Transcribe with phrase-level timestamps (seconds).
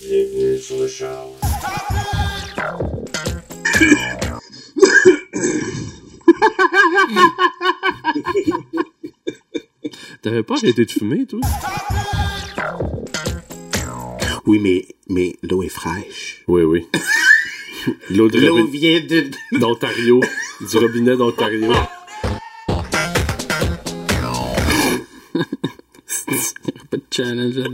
[0.00, 1.26] Sur le char.
[10.22, 11.40] T'avais pas arrêté de fumer, toi?
[14.46, 16.44] Oui, mais, mais l'eau est fraîche.
[16.46, 16.86] Oui, oui.
[18.10, 19.30] L'eau de L'eau vient de...
[19.58, 20.20] d'Ontario.
[20.60, 21.72] du robinet d'Ontario.
[26.90, 27.68] Pas de challenge là.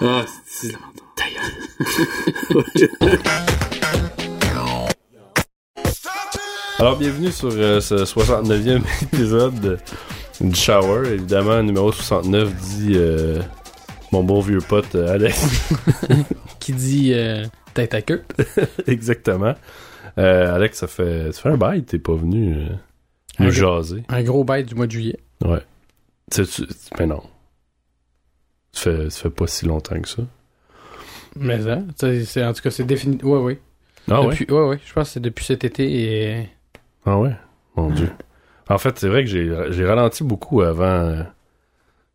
[0.00, 0.26] Ah,
[0.62, 0.76] c'est...
[6.78, 9.78] Alors, bienvenue sur euh, ce 69e épisode de-
[10.40, 11.08] du Shower.
[11.12, 13.40] Évidemment, numéro 69 dit euh,
[14.10, 15.70] mon bon vieux pote euh, Alex.
[16.60, 17.14] Qui dit
[17.74, 18.24] tête à queue.
[18.86, 19.54] Exactement.
[20.16, 22.66] Alex, ça fait, ça fait un bail t'es pas venu
[23.38, 24.02] nous Un jaser.
[24.08, 25.18] Un gros bête du mois de juillet.
[25.44, 25.62] Ouais.
[26.30, 26.66] Tu, tu,
[26.98, 27.22] ben non.
[28.72, 30.22] Ça fait, ça fait pas si longtemps que ça.
[31.36, 31.78] Mais ça,
[32.24, 33.18] c'est, en tout cas, c'est défini.
[33.22, 33.60] Ouais, ouais.
[34.10, 34.30] Ah ouais?
[34.30, 34.78] depuis, ouais, ouais.
[34.84, 35.84] Je pense que c'est depuis cet été
[36.40, 36.48] et.
[37.06, 37.34] Ah ouais?
[37.76, 38.10] Mon dieu.
[38.68, 40.84] En fait, c'est vrai que j'ai j'ai ralenti beaucoup avant.
[40.84, 41.22] euh,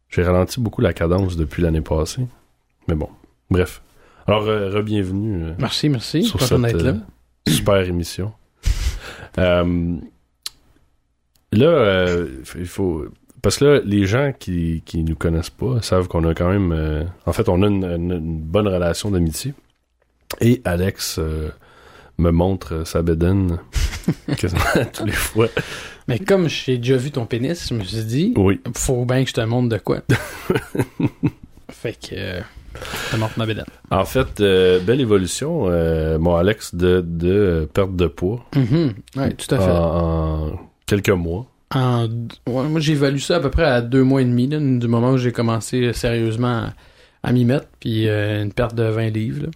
[0.10, 2.26] j'ai ralenti beaucoup la cadence depuis l'année passée.
[2.88, 3.10] Mais bon,
[3.50, 3.82] bref.
[4.28, 6.24] Alors, euh, re-bienvenue euh, Merci, merci.
[6.24, 6.90] sur cette là.
[6.90, 6.96] euh,
[7.48, 8.34] super émission.
[9.36, 9.64] Là,
[12.58, 13.06] il faut...
[13.42, 16.72] Parce que là, les gens qui, qui nous connaissent pas savent qu'on a quand même...
[16.72, 19.54] euh, en fait, on a une, une- une bonne relation d'amitié.
[20.42, 21.50] Et Alex euh,
[22.18, 23.60] me montre sa bédaine
[24.38, 25.48] quasiment tous les fois.
[26.08, 28.60] Mais comme j'ai déjà vu ton pénis, je me suis dit, Oui.
[28.76, 30.00] faut bien que je te montre de quoi.
[31.70, 32.16] fait que.
[32.16, 32.40] Euh,
[33.08, 33.66] je te montre ma bédane.
[33.90, 35.64] En fait, euh, belle évolution,
[36.20, 38.94] mon Alex, de, de perte de poids Mhm.
[39.16, 39.72] Ouais, tout à fait.
[39.72, 41.48] en quelques mois.
[41.76, 42.08] En,
[42.48, 44.88] ouais, moi, j'ai évalué ça à peu près à deux mois et demi, là, du
[44.88, 46.74] moment où j'ai commencé sérieusement à,
[47.24, 49.44] à m'y mettre, puis euh, une perte de 20 livres.
[49.44, 49.50] là.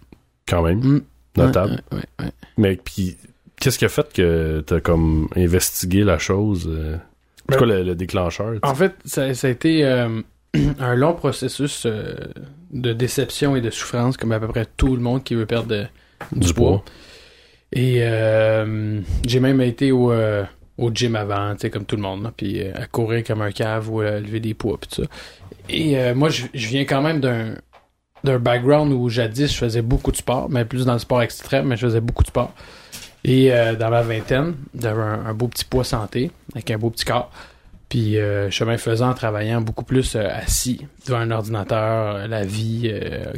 [0.46, 1.00] Quand même, Mm.
[1.38, 1.82] notable.
[1.90, 2.30] Ouais, ouais, ouais.
[2.58, 3.16] Mais puis,
[3.58, 6.68] qu'est-ce qui a fait que t'as comme investigué la chose?
[6.70, 6.96] euh,
[7.48, 8.54] C'est Ben- quoi le, le déclencheur?
[8.62, 10.20] En fait, ça, ça a été euh,
[10.80, 12.14] un long processus euh,
[12.72, 15.68] de déception et de souffrance, comme à peu près tout le monde qui veut perdre
[15.68, 15.86] de-
[16.34, 16.84] sais, du, poids.
[17.72, 20.44] Et euh, j'ai même été au, euh,
[20.78, 23.42] au gym avant, tu sais, comme tout le monde, là, puis euh, à courir comme
[23.42, 25.08] un cave ou à lever des poids, puis tout ça.
[25.68, 27.54] Et euh, moi, je, je viens quand même d'un
[28.24, 31.66] d'un background où jadis je faisais beaucoup de sport, mais plus dans le sport extrême,
[31.66, 32.52] mais je faisais beaucoup de sport.
[33.24, 36.90] Et euh, dans ma vingtaine, j'avais un, un beau petit poids santé, avec un beau
[36.90, 37.32] petit corps.
[37.88, 42.92] Puis euh, chemin faisant, travaillant beaucoup plus euh, assis devant un ordinateur, la vie.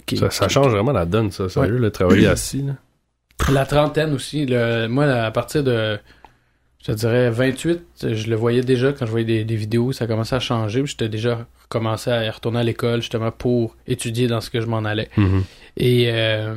[0.06, 2.62] qui- Ça, ça qui- change vraiment la donne, ça, sérieux, le travailler assis.
[2.62, 2.74] Là.
[3.52, 4.44] la trentaine aussi.
[4.46, 5.98] Le, moi, à partir de,
[6.86, 10.36] je dirais, 28, je le voyais déjà quand je voyais des, des vidéos, ça commençait
[10.36, 10.82] à changer.
[10.82, 14.66] puis J'étais déjà commencé à retourner à l'école justement pour étudier dans ce que je
[14.66, 15.08] m'en allais.
[15.16, 15.44] Mhm.
[15.78, 16.54] Et euh,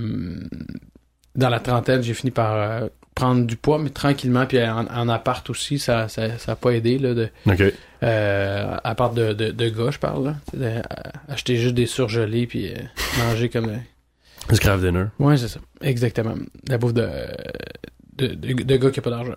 [1.36, 4.46] dans la trentaine, j'ai fini par euh, prendre du poids, mais tranquillement.
[4.46, 6.98] Puis en, en appart aussi, ça ça, ça a pas aidé.
[7.00, 7.64] Là, de, OK.
[8.04, 10.26] euh, à part de, de, de gars, je parle.
[10.26, 10.82] Là, de- euh,
[11.30, 12.76] acheter juste des surgelés puis euh,
[13.20, 13.70] manger comme...
[13.70, 15.06] euh, Scrap dinner.
[15.20, 15.60] Ouais, c'est ça.
[15.82, 16.36] Exactement.
[16.68, 17.08] La bouffe de,
[18.18, 19.34] de, de, de gars qui a pas d'argent.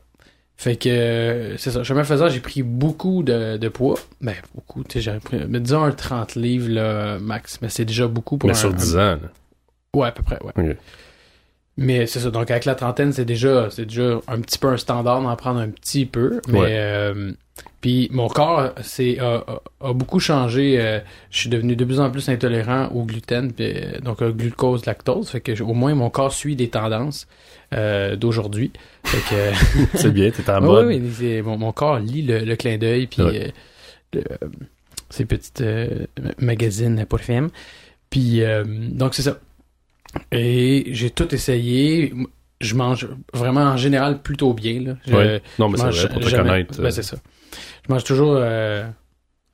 [0.60, 1.82] Fait que, euh, c'est ça.
[1.82, 3.98] Chemin faisant, j'ai pris beaucoup de, de poids.
[4.20, 7.58] Ben, beaucoup, tu sais, j'ai pris, mais disons un 30 livres, là, max.
[7.62, 8.98] Mais c'est déjà beaucoup pour Mais un, sur un- 10 ans.
[8.98, 9.18] là.
[9.96, 10.76] Ouais, à peu près, ouais.
[11.78, 12.30] Mais c'est ça.
[12.30, 15.60] Donc, avec la trentaine, c'est déjà, c'est déjà un petit peu un standard d'en prendre
[15.60, 16.42] un petit peu.
[16.48, 16.68] Mais, Ouais.
[16.72, 17.32] euh,
[17.80, 20.78] puis mon corps, c'est, a, a- a beaucoup changé.
[20.80, 24.32] euh, je suis devenu de plus en plus intolérant au gluten, puis, euh, donc au
[24.32, 25.30] glucose, lactose.
[25.30, 27.26] Fait que au moins mon corps suit les tendances
[27.74, 28.70] euh, d'aujourd'hui.
[29.94, 30.86] C'est bien, t'es en Ouais, mode.
[30.86, 33.52] ouais, c'est- mon, mon corps lit le, le clin d'œil, puis Ouais.
[34.16, 34.50] euh, le-
[35.08, 36.06] ces petites euh,
[36.38, 37.50] magazines pour femmes.
[38.10, 39.38] Puis, euh, donc c'est ça.
[40.32, 42.12] Et j'ai tout essayé.
[42.60, 44.80] Je mange vraiment en général plutôt bien.
[44.82, 44.96] Là.
[45.06, 45.42] Je- Ouais.
[45.58, 46.78] Non, mais c'est vrai, pour te jamais- connaître.
[46.80, 47.16] Ben, euh, c'est ça.
[47.86, 48.86] Je mange toujours euh,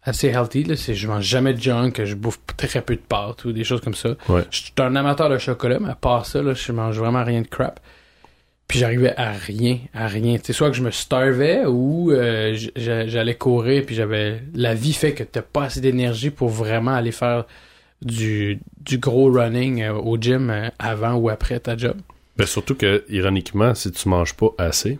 [0.02, 0.64] assez healthy.
[0.64, 0.76] Là.
[0.76, 3.80] C'est- Je mange jamais de junk, je bouffe très peu de pâtes ou des choses
[3.80, 4.10] comme ça.
[4.28, 4.44] Ouais.
[4.50, 7.42] Je suis un amateur de chocolat, mais à part ça, là, je mange vraiment rien
[7.42, 7.80] de crap.
[8.68, 10.38] Puis j'arrivais à rien, à rien.
[10.42, 15.12] C'est soit que je me starvais ou euh, j'allais courir puis j'avais la vie fait
[15.12, 17.44] que t'as pas assez d'énergie pour vraiment aller faire
[18.02, 21.96] du, du gros running euh, au gym euh, avant ou après ta job.
[22.36, 24.98] Ben, surtout que, ironiquement, si tu manges pas assez, ou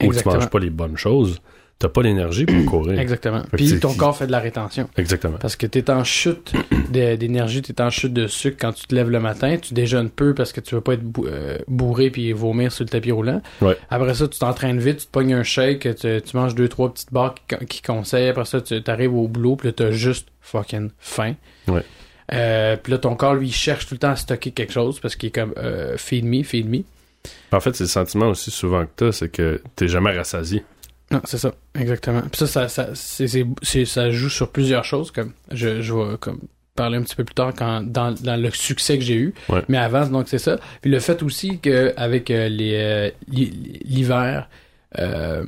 [0.00, 0.34] tu Exactement.
[0.36, 1.40] manges pas les bonnes choses,
[1.78, 2.98] t'as pas l'énergie pour courir.
[2.98, 3.42] Exactement.
[3.50, 4.88] Fait Puis ton corps fait de la rétention.
[4.96, 5.38] Exactement.
[5.38, 6.52] Parce que t'es en chute
[6.90, 10.34] d'énergie, t'es en chute de sucre quand tu te lèves le matin, tu déjeunes peu
[10.34, 13.40] parce que tu veux pas être bou- euh, bourré puis vomir sur le tapis roulant.
[13.60, 13.76] Ouais.
[13.90, 16.92] Après ça, tu t'entraînes vite, tu te pognes un shake, tu, tu manges deux, trois
[16.92, 18.28] petites barres qui, qui conseillent.
[18.28, 21.34] Après ça, tu arrives au boulot puis là, t'as juste fucking faim.
[21.68, 21.82] Ouais.
[22.32, 25.00] Euh, puis là, ton corps, lui, il cherche tout le temps à stocker quelque chose
[25.00, 26.80] parce qu'il est comme euh, feed me, feed me.
[27.52, 30.62] En fait, c'est le sentiment aussi souvent que t'as, c'est que t'es jamais rassasié.
[31.10, 32.20] Non, c'est ça, exactement.
[32.22, 36.40] Puis ça, ça, ça, ça joue sur plusieurs choses, comme je, je vais comme
[36.76, 39.34] parler un petit peu plus tard quand dans, dans le succès que j'ai eu.
[39.48, 39.62] Ouais.
[39.68, 40.58] Mais avant, donc c'est ça.
[40.82, 44.48] Puis le fait aussi que avec euh, les euh, l'hi- l'hiver,
[44.98, 45.44] euh,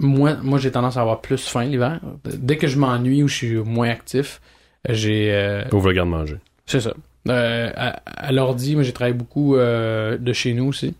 [0.00, 2.00] moi, moi j'ai tendance à avoir plus faim l'hiver.
[2.24, 4.40] Dès que je m'ennuie ou je suis moins actif,
[4.88, 6.36] j'ai euh, Ouvre le garde-manger.
[6.66, 6.92] c'est ça.
[7.28, 10.94] À, à l'ordi, moi j'ai travaillé beaucoup de chez nous aussi.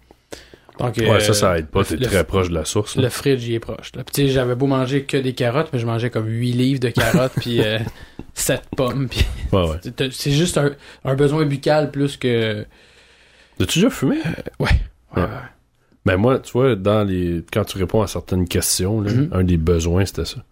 [0.79, 1.85] Donc, Ouais, euh, ça, ça aide pas.
[1.85, 2.97] T'es très proche de la source.
[2.97, 3.03] là.
[3.03, 3.93] le fridge, il est proche.
[3.95, 4.03] Là.
[4.05, 7.33] Puis, j'avais beau manger que des carottes, mais je mangeais comme 8 livres de carottes,
[7.41, 7.61] puis
[8.35, 9.09] 7 pommes.
[9.09, 10.09] Puis Ouais, ouais.
[10.11, 10.73] c'est- juste un,
[11.05, 12.63] un besoin buccal plus que...
[13.61, 14.17] As-tu déjà fumé?
[14.59, 14.69] Ouais.
[15.17, 15.23] Ouais.
[15.23, 15.29] ouais.
[16.05, 19.29] Ben moi, tu vois, dans les quand tu réponds à certaines questions, là, Mhm.
[19.33, 20.45] un des besoins, c'était ça.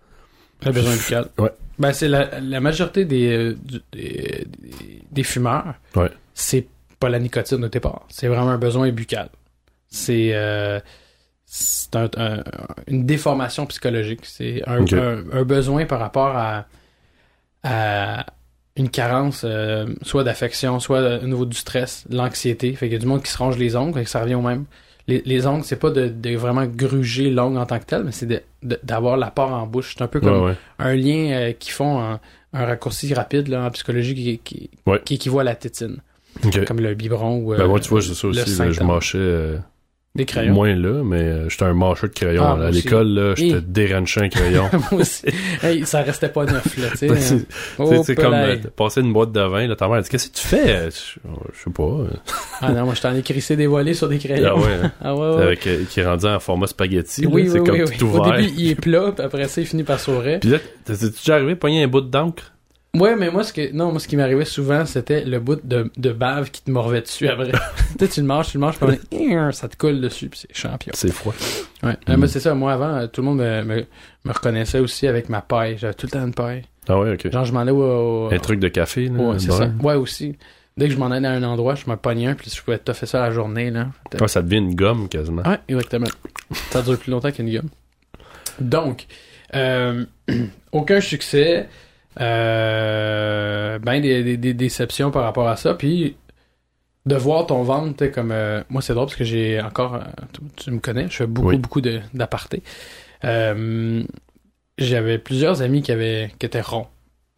[0.64, 1.28] Un besoin buccal.
[1.38, 1.50] Ouais.
[1.80, 3.56] Ben, c'est la, la majorité des, euh,
[3.92, 4.46] des-
[5.10, 6.10] des fumeurs, Ouais.
[6.32, 6.66] c'est
[7.00, 8.06] pas la nicotine au départ.
[8.08, 9.28] C'est vraiment un besoin buccal.
[9.92, 10.30] C'est...
[10.32, 10.80] euh,
[11.44, 12.42] c'est un- un-
[12.88, 14.20] une déformation psychologique.
[14.24, 14.80] C'est un,
[15.44, 16.66] besoin par rapport à,
[17.62, 18.24] à
[18.76, 22.72] une carence, euh, soit d'affection, soit au niveau du stress, l'anxiété.
[22.72, 24.34] Fait qu'il y a du monde qui se range les ongles, fait que ça revient
[24.34, 24.64] au même.
[25.08, 28.12] Les, les ongles, c'est pas de, de vraiment gruger l'ongle en tant que tel, mais
[28.12, 28.44] c'est
[28.82, 29.94] d'avoir l'apport en bouche.
[29.98, 30.56] C'est un peu comme Ouais, ouais.
[30.78, 32.18] un lien euh, qui font un,
[32.54, 35.00] raccourci rapide là, en psychologie qui, qui, Ouais.
[35.04, 35.98] qui équivaut à la tétine,
[36.66, 38.58] comme le biberon ou euh, Ben moi, tu vois, c'est ça aussi.
[38.58, 39.18] là, je mâchais
[40.14, 40.52] des crayons.
[40.52, 42.42] moins là, mais euh, j'étais un mâcheur de crayon.
[42.44, 44.68] Ah, à l'école, là, j'étais Et- déranché un crayon.
[44.92, 45.24] Moi aussi.
[45.62, 47.08] Hey, ça restait pas neuf là, tu sais.
[47.34, 47.38] Hein.
[47.78, 50.34] Oh, c'est comme euh, passer une boîte de vin, là, ta mère dit Qu'est-ce que
[50.36, 50.90] tu fais?
[50.90, 51.18] Je,
[51.54, 51.98] je sais pas.
[52.60, 54.50] Ah non, moi je t'en ai crissé des volets sur des crayons.
[54.54, 54.92] Ah ouais, hein.
[55.00, 55.42] Ah ouais, ouais.
[55.44, 57.26] Avec, euh, qui est rendu en format spaghetti.
[57.26, 58.12] oui, c'est oui, comme oui, tout oui.
[58.18, 58.36] Au ouvert.
[58.36, 60.40] début, il est plat, puis après ça, il finit par s'ouvrir.
[60.40, 62.52] Puis là, t'es-tu déjà arrivé à pogner un bout d'encre?
[62.94, 65.90] Ouais, mais moi, ce que, non, moi, ce qui m'arrivait souvent, c'était le bout de,
[65.96, 67.50] de bave qui te morvait dessus après.
[67.98, 70.54] tu sais, tu le manges, tu le manges, puis ça te coule dessus, puis c'est
[70.54, 70.92] champion.
[70.94, 71.32] C'est froid.
[71.82, 71.96] Ouais.
[72.10, 73.76] Euh, moi, c'est ça, moi, avant, euh, tout le monde me, me,
[74.26, 75.78] me reconnaissait aussi avec ma paille.
[75.78, 76.62] J'avais tout le temps une paille.
[76.86, 77.32] Ah ouais, ok.
[77.32, 78.26] Genre, je m'en allais au.
[78.28, 79.18] au- Un truc de café, là.
[79.18, 79.70] Ouais, c'est ça.
[79.82, 80.36] Ouais, aussi.
[80.76, 82.76] Dès que je m'en allais à un endroit, je me pognais un, puis je pouvais
[82.78, 83.88] toffer ça la journée, là.
[84.20, 85.42] Ouais, ça devient une gomme quasiment.
[85.48, 86.08] Ouais, exactement.
[86.70, 87.68] Ça dure plus longtemps qu'une gomme.
[88.60, 89.06] Donc,
[89.54, 90.04] euh,
[90.72, 91.68] aucun succès.
[92.20, 95.74] Euh, ben des, des, des déceptions par rapport à ça.
[95.74, 96.16] Puis
[97.06, 100.00] de voir ton ventre, t'sais, comme euh, moi c'est drôle parce que j'ai encore, euh,
[100.32, 101.58] tu, tu me connais, je fais beaucoup Oui.
[101.58, 102.62] beaucoup d'apartés.
[103.24, 104.02] Euh,
[104.78, 106.86] J'avais plusieurs amis qui avaient qui étaient ronds.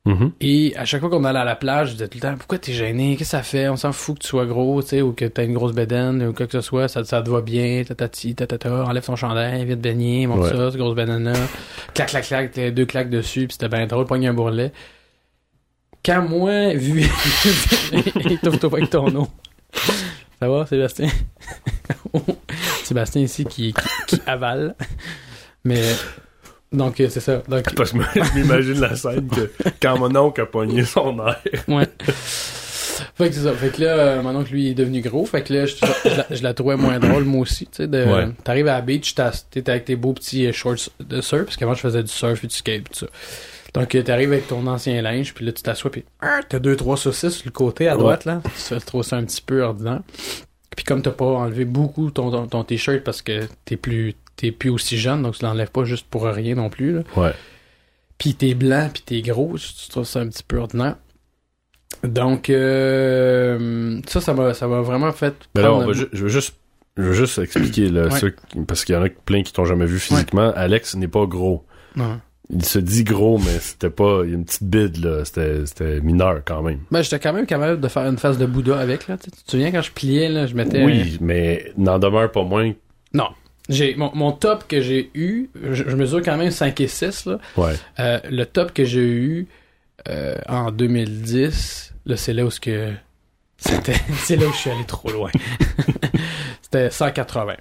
[0.06, 0.32] Mhm.
[0.42, 2.58] Et à chaque fois qu'on allait à la plage, je disais tout le temps Pourquoi
[2.58, 3.16] t'es gêné?
[3.16, 3.68] Qu'est-ce que ça fait?
[3.70, 6.22] On s'en fout que tu sois gros, tu sais, ou que t'as une grosse bedaine,
[6.26, 9.64] ou quoi que ce soit, ça, ça te va bien, tatati, tatata, enlève ton chandail,
[9.64, 10.50] viens te baigner, monte Ouais.
[10.50, 11.32] ça, cette grosse bedaine-là.
[11.94, 14.72] clac, clac, clac, t'as deux claques dessus, puis c'était bien drôle, pogne un bourrelet.
[16.04, 17.06] Quand moi, vu.
[18.30, 19.28] Étouffe-toi avec ton eau.
[20.38, 21.08] Ça va, Sébastien?
[22.84, 23.72] Sébastien ici qui,
[24.06, 24.74] qui, qui avale.
[25.64, 25.80] Mais.
[26.75, 27.43] Donc, euh, c'est ça.
[27.49, 29.50] Donc, Parce que je m'imagine la scène que
[29.81, 31.41] quand mon oncle a pogné son air.
[31.69, 31.87] Ouais.
[33.17, 33.53] Fait que c'est ça.
[33.53, 35.25] Fait que là, euh, mon oncle, lui, est devenu gros.
[35.26, 37.67] Fait que là, je, je la, je la trouvais moins drôle, moi aussi.
[37.67, 38.29] Tu sais, de- Ouais.
[38.44, 41.56] t'arrives à la beach, t'as- t'es avec tes beaux petits euh, shorts de surf, parce
[41.56, 43.06] qu'avant, je faisais du surf et du skate, tout ça.
[43.75, 46.97] Donc, t'arrives avec ton ancien linge, puis là, tu t'assois, puis ah, t'as deux, trois
[46.97, 47.99] saucisses sur le côté, à Ouais.
[47.99, 48.41] droite, là.
[48.69, 50.00] Tu trouves ça un petit peu ordinaire.
[50.76, 54.50] Puis comme t'as pas enlevé beaucoup ton, ton, ton t-shirt parce que t'es plus, t'es
[54.53, 57.03] plus aussi jeune, donc tu l'enlèves pas juste pour rien non plus, là.
[57.17, 57.33] Ouais.
[58.19, 60.97] Puis t'es blanc, puis t'es gros, tu trouves ça un petit peu ordinaire.
[62.03, 65.35] Donc, euh, ça, ça m'a, ça m'a vraiment fait.
[65.55, 66.55] Mais là, on ju- je veux juste,
[66.97, 68.19] je veux juste expliquer, là, Ouais.
[68.21, 70.53] ceux qui- parce qu'il y en a plein qui t'ont jamais vu physiquement.
[70.55, 71.64] Alex n'est pas gros.
[71.97, 72.21] Non.
[72.50, 75.25] Il se dit gros, mais c'était pas, il y a une petite bide, là.
[75.25, 76.81] C'était, c'était mineur quand même.
[76.91, 79.17] Ben, j'étais quand même capable de faire une face de Bouddha avec, là.
[79.17, 80.85] Tu tu te souviens quand je pliais, là, je mettais.
[80.85, 82.71] Oui, mais n'en demeure pas moins.
[83.14, 83.29] Non.
[83.68, 87.26] J'ai, mon, mon top que j'ai eu, je, je mesure quand même 5 et 6,
[87.26, 87.38] là.
[87.56, 87.73] Ouais.
[87.99, 89.47] Euh, le top que j'ai eu
[90.09, 92.92] euh, en 2010, là, c'est là où ce que
[93.56, 95.30] c'était, c'est là où je suis allé trop loin.
[96.62, 97.54] c'était 180.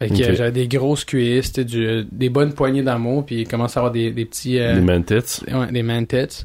[0.00, 3.80] Fait que j'avais des grosses cuisses, du, des bonnes poignées d'amour, puis il commence à
[3.80, 5.42] avoir des, des petits, euh, Les man-tits.
[5.52, 6.44] ouais, des man tits.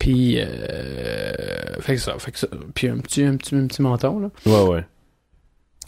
[0.00, 1.32] Puis, euh,
[1.80, 4.30] fait que ça, fait que ça, puis un petit, un petit, un petit menton là.
[4.46, 4.84] Ouais, ouais.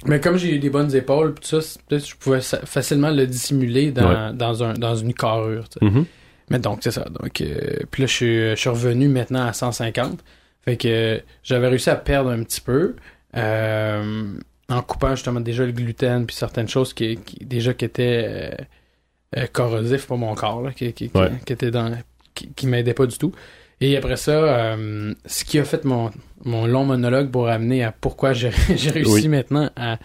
[0.07, 4.35] Mais comme j'ai eu des bonnes épaules, tout ça, je pouvais facilement le dissimuler dans,
[4.37, 5.65] dans, un, dans une carrure.
[5.81, 6.05] Mhm.
[6.51, 7.05] Mais donc, c'est ça.
[7.21, 10.23] Donc, euh, puis là, je suis, je suis revenu maintenant à 150.
[10.65, 12.97] Fait que euh, j'avais réussi à perdre un petit peu
[13.37, 14.25] euh,
[14.69, 18.51] en coupant justement déjà le gluten puis certaines choses qui, qui- déjà qui étaient euh,
[19.39, 21.31] euh, corrosifs pour mon corps, là, qui, qui, qui- Ouais.
[21.45, 21.93] qui étaient dans
[22.35, 23.33] qui, qui m'aidaient pas du tout.
[23.87, 26.11] Et après ça, euh, ce qui a fait mon,
[26.45, 28.49] mon long monologue pour amener à pourquoi j'ai
[28.91, 29.29] réussi Oui.
[29.29, 29.99] maintenant à,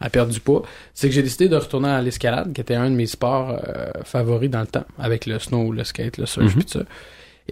[0.00, 0.62] à perdre du poids,
[0.92, 3.90] c'est que j'ai décidé de retourner à l'escalade, qui était un de mes sports euh,
[4.04, 6.60] favoris dans le temps, avec le snow, le skate, le surf, Mhm.
[6.60, 6.84] pis tout ça.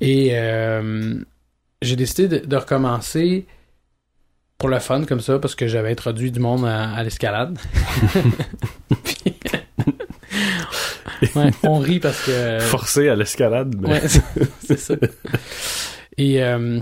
[0.00, 1.14] Et euh,
[1.80, 3.46] j'ai décidé de, de recommencer
[4.58, 7.58] pour le fun, comme ça, parce que j'avais introduit du monde à, à l'escalade.
[11.36, 12.58] Ouais, on rit parce que...
[12.60, 13.88] Forcé à l'escalade, mais...
[13.90, 14.02] Ouais,
[14.66, 14.94] c'est- ça.
[16.18, 16.78] Et, euh,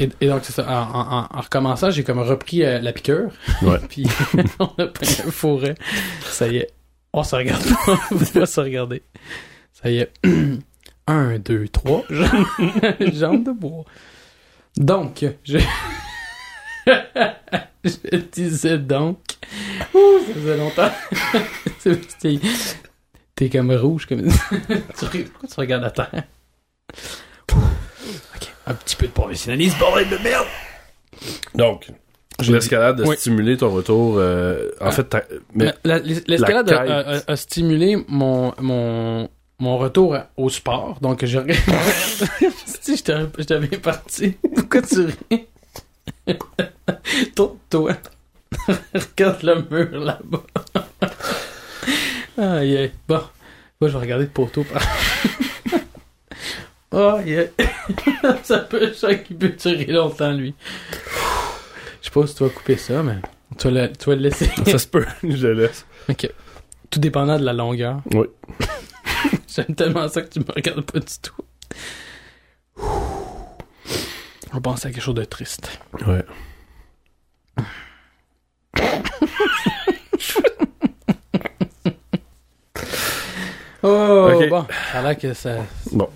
[0.00, 0.66] et, et donc, c'est ça.
[0.68, 3.30] En, en- en recommençant, j'ai comme repris euh, la piqûre.
[3.62, 3.78] Ouais.
[3.88, 4.06] Puis
[4.58, 5.74] on a pris un forêt.
[6.24, 6.70] Ça y est.
[7.12, 7.98] On se regarde pas.
[8.10, 9.02] On va se regarder.
[9.72, 10.10] Ça y est.
[11.08, 12.04] Un, deux, trois.
[13.12, 13.84] Jambes de bois.
[14.76, 15.58] Donc, je...
[17.84, 19.18] je disais donc...
[19.94, 20.90] Ouh, ça faisait longtemps.
[21.80, 22.40] C'est-
[23.42, 24.06] T'es comme rouge.
[24.08, 24.22] Comme...
[24.28, 26.22] pourquoi tu regardes à terre?
[27.50, 30.46] Ok, un petit peu de professionnalisme, bordel de merde!
[31.56, 31.88] Donc,
[32.48, 33.16] l'escalade a Oui.
[33.16, 34.14] stimulé ton retour.
[34.18, 34.92] euh, en Ah.
[34.92, 35.16] fait,
[35.54, 40.98] mais L'escalade la a, a- a- a stimulé mon, mon, mon retour au sport.
[41.00, 41.58] Donc, je regarde.
[42.80, 44.36] si je t'avais je t'avais parti.
[44.54, 45.46] Pourquoi tu ris?
[47.34, 47.94] Tourne-toi.
[48.94, 50.42] Regarde le mur là-bas.
[52.42, 52.88] Ah, yeah.
[53.06, 53.22] Bon.
[53.80, 54.64] Moi, je vais regarder le poteau
[56.90, 57.44] oh, yeah.
[58.42, 60.52] ça peut, ça qui peut durer longtemps, lui.
[62.00, 63.18] Je sais pas si tu vas couper ça, mais
[63.58, 64.50] tu vas le, tu vas le laisser.
[64.66, 65.86] ça se peut, je le laisse.
[66.08, 66.28] Ok.
[66.90, 68.02] Tout dépendant de la longueur.
[68.12, 68.26] Oui.
[69.54, 71.42] J'aime tellement ça que tu me regardes pas du tout.
[74.50, 75.78] On va penser à quelque chose de triste.
[76.06, 76.24] Ouais.
[83.82, 84.48] Oh, Ok.
[84.48, 84.64] bon.
[84.92, 85.56] Ça a l'air que ça.
[85.92, 86.08] Bon.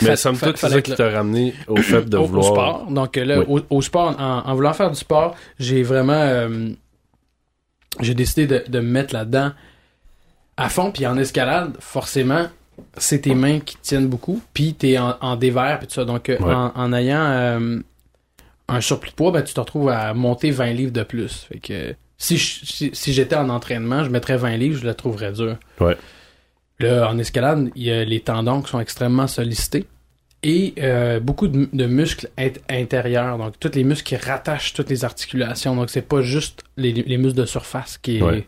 [0.00, 2.46] Mais somme toute, c'est ça qui t'a ramené au fait de au, au vouloir...
[2.46, 2.86] sport.
[2.90, 3.62] Donc euh, là, Oui.
[3.70, 6.12] au, au sport, en, en voulant faire du sport, j'ai vraiment.
[6.14, 6.70] euh,
[8.00, 9.52] j'ai décidé de, de me mettre là-dedans
[10.56, 10.90] à fond.
[10.90, 12.46] Puis en escalade, forcément,
[12.96, 14.40] c'est tes mains qui tiennent beaucoup.
[14.54, 16.04] Puis t'es en, en dévers, puis tout ça.
[16.04, 16.54] Donc euh, Ouais.
[16.54, 17.78] en, en ayant euh,
[18.68, 21.46] un surplus de poids, ben, tu te retrouves à monter 20 livres de plus.
[21.52, 24.94] Fait que si, je- si, si j'étais en entraînement, je mettrais 20 livres, je le
[24.94, 25.56] trouverais dur.
[25.80, 25.96] Ouais.
[26.78, 29.86] Là, en escalade, il y a les tendons qui sont extrêmement sollicités
[30.42, 34.90] et euh, beaucoup de, de muscles int- intérieurs, donc tous les muscles qui rattachent toutes
[34.90, 35.76] les articulations.
[35.76, 38.22] Donc c'est pas juste les, les muscles de surface qui est.
[38.22, 38.46] Ouais.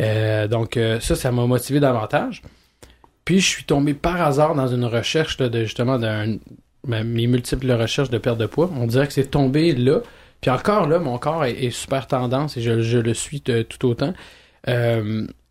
[0.00, 2.42] Euh, donc euh, ça, ça m'a motivé davantage.
[3.24, 6.36] Puis je suis tombé par hasard dans une recherche là, de justement d'un
[6.86, 8.70] ben, mes multiples recherches de perte de poids.
[8.76, 10.00] On dirait que c'est tombé là.
[10.42, 13.86] Puis encore là, mon corps est, est super tendance et je, je le suis tout
[13.86, 14.12] autant.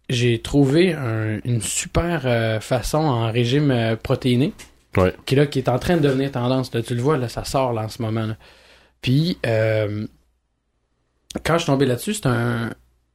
[0.09, 4.53] J'ai trouvé un- une super euh, façon en régime euh, protéiné
[4.97, 5.13] Ouais.
[5.25, 6.73] qui, là, qui est en train de devenir tendance.
[6.73, 8.25] Là, tu le vois, là, ça sort là, en ce moment.
[8.27, 8.37] là.
[9.01, 10.05] Puis, euh,
[11.43, 12.69] quand je suis tombé là-dessus, c'est un,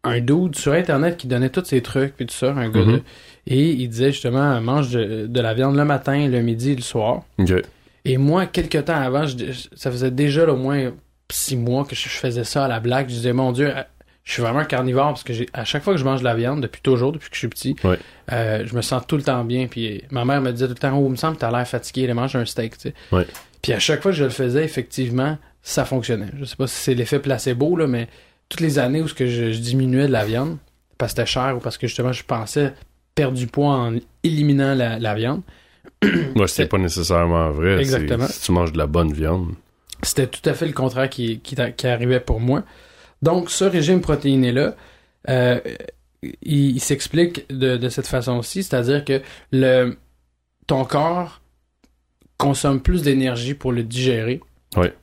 [0.04, 2.92] un dude sur Internet qui donnait tous ces trucs, puis tout ça, un gars Mhm.
[2.96, 2.98] là.
[3.46, 6.82] Et il disait justement, mange de, de la viande le matin, le midi et le
[6.82, 7.22] soir.
[8.04, 10.92] Et moi, quelques temps avant, je- ça faisait déjà au moins
[11.30, 13.08] six mois que je, je faisais ça à la blague.
[13.08, 13.72] Je disais, mon Dieu,
[14.24, 16.34] je suis vraiment carnivore parce que j'ai à chaque fois que je mange de la
[16.34, 17.98] viande, depuis toujours, depuis que je suis petit, Ouais.
[18.32, 19.66] euh, je me sens tout le temps bien.
[19.66, 21.66] Puis ma mère me disait tout le temps, oh, il me semble que t'as l'air
[21.66, 22.94] fatigué, allez manger un steak, tu sais.
[23.12, 23.26] Ouais.
[23.62, 26.28] Puis à chaque fois que je le faisais, effectivement, ça fonctionnait.
[26.38, 28.08] Je sais pas si c'est l'effet placebo, là, mais
[28.48, 30.58] toutes les années où ce que je, je diminuais de la viande,
[30.98, 32.72] parce que c'était cher ou parce que justement je pensais
[33.14, 35.42] perdre du poids en éliminant la, la viande,
[36.34, 37.78] Moi, C'est- pas nécessairement vrai.
[37.80, 38.26] Exactement.
[38.28, 39.52] Si tu manges de la bonne viande.
[40.02, 42.62] C'était tout à fait le contraire qui, qui, qui arrivait pour moi.
[43.22, 44.74] Donc, ce régime protéiné-là,
[45.28, 45.60] euh,
[46.22, 49.20] il, il s'explique de, de cette façon-ci, c'est-à-dire que
[49.52, 49.96] le,
[50.66, 51.40] ton corps
[52.36, 54.40] consomme plus d'énergie pour le digérer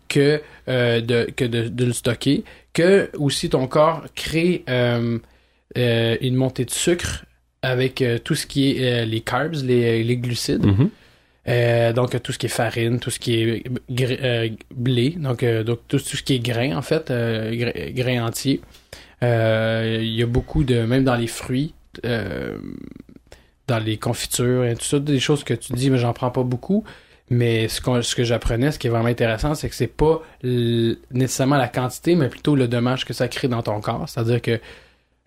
[0.08, 2.44] que, euh, de, que de, de le stocker,
[2.74, 5.20] que aussi ton corps crée euh,
[5.76, 7.26] une montée de sucre
[7.62, 10.66] avec tout ce qui est les carbs, les, les glucides.
[10.66, 10.90] Mhm.
[11.48, 13.64] Euh, donc tout ce qui est farine, tout ce qui est
[14.22, 18.26] euh, blé, donc, euh, donc tout, tout ce qui est grain en fait, gra- grain
[18.26, 18.60] entier.
[19.22, 21.74] Il y a beaucoup de, même dans les fruits,
[22.04, 26.44] dans les confitures et tout ça, des choses que tu dis mais j'en prends pas
[26.44, 26.84] beaucoup.
[27.30, 31.58] Mais ce, ce que j'apprenais, ce qui est vraiment intéressant, c'est que c'est pas nécessairement
[31.58, 34.08] la quantité, mais plutôt le dommage que ça crée dans ton corps.
[34.08, 34.60] C'est-à-dire que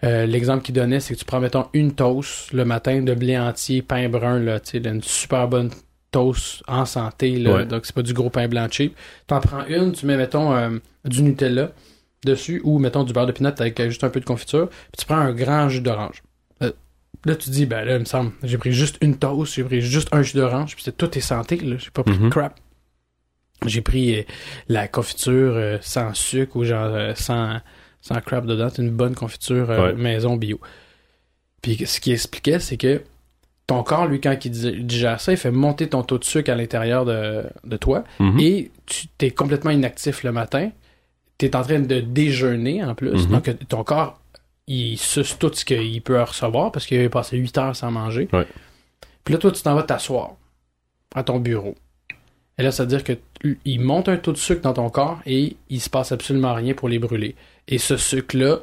[0.02, 3.82] l'exemple qu'il donnait, c'est que tu prends, mettons, une toast le matin de blé entier,
[3.82, 5.70] pain brun, là, tu sais, une super bonne
[6.10, 7.66] toast en santé, là, Ouais.
[7.66, 8.96] donc c'est pas du gros pain blanc cheap.
[9.26, 11.72] T'en prends une, tu mets, mettons, euh, du Nutella
[12.24, 14.98] dessus, ou, mettons, du beurre de pinot avec euh, juste un peu de confiture, puis
[14.98, 16.22] tu prends un grand jus d'orange.
[16.62, 16.72] Euh,
[17.24, 19.80] là, tu dis, ben là, il me semble, j'ai pris juste une toast, j'ai pris
[19.80, 22.30] juste un jus d'orange, puis c'est tout est santé, là, j'ai pas pris de Mhm.
[22.30, 22.58] crap.
[23.66, 24.22] J'ai pris euh,
[24.68, 27.60] la confiture sans sucre ou genre sans,
[28.00, 28.68] sans crap dedans.
[28.74, 29.92] C'est une bonne confiture Ouais.
[29.92, 30.58] maison bio.
[31.60, 33.02] Puis ce qu'il expliquait, c'est que
[33.70, 36.50] ton corps, lui, quand il dig- digère ça, il fait monter ton taux de sucre
[36.50, 38.38] à l'intérieur de, de toi Mhm.
[38.40, 40.70] et tu es complètement inactif le matin.
[41.38, 43.26] Tu es en train de déjeuner en plus.
[43.26, 43.30] Mhm.
[43.32, 44.20] Donc ton corps,
[44.66, 48.28] il suce tout ce qu'il peut recevoir parce qu'il a passé 8 heures sans manger.
[48.32, 48.46] Ouais.
[49.24, 50.32] Puis là, toi, tu t'en vas t'asseoir
[51.14, 51.74] à ton bureau.
[52.58, 54.90] Et là, ça veut dire que tu- il monte un taux de sucre dans ton
[54.90, 57.34] corps et il se passe absolument rien pour les brûler.
[57.68, 58.58] Et ce sucre-là,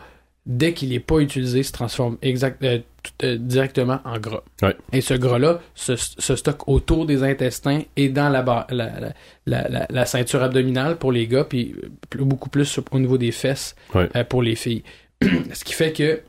[0.45, 2.79] dès qu'il n'est pas utilisé, se transforme exact, euh,
[3.23, 4.43] euh, directement en gras.
[4.61, 4.75] Ouais.
[4.93, 9.13] Et ce gras-là se, se stocke autour des intestins et dans la, la, la,
[9.45, 13.17] la, la- la ceinture abdominale pour les gars, puis euh, plus- beaucoup plus au niveau
[13.17, 14.09] des fesses Ouais.
[14.15, 14.83] euh, pour les filles.
[15.53, 16.21] Ce qui fait que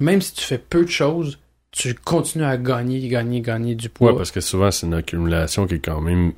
[0.00, 1.38] même si tu fais peu de choses,
[1.70, 4.12] tu continues à gagner, gagner, gagner du poids.
[4.12, 6.32] Ouais, parce que souvent, c'est une accumulation qui est quand même.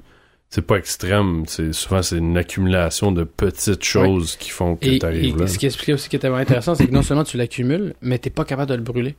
[0.51, 1.45] C'est pas extrême.
[1.47, 5.47] C'est souvent, c'est une accumulation de petites choses qui font que tu arrives là.
[5.47, 8.19] ce qui expliquait aussi qui était vraiment intéressant, c'est que non seulement tu l'accumules, mais
[8.19, 9.17] t'es pas capable de le brûler.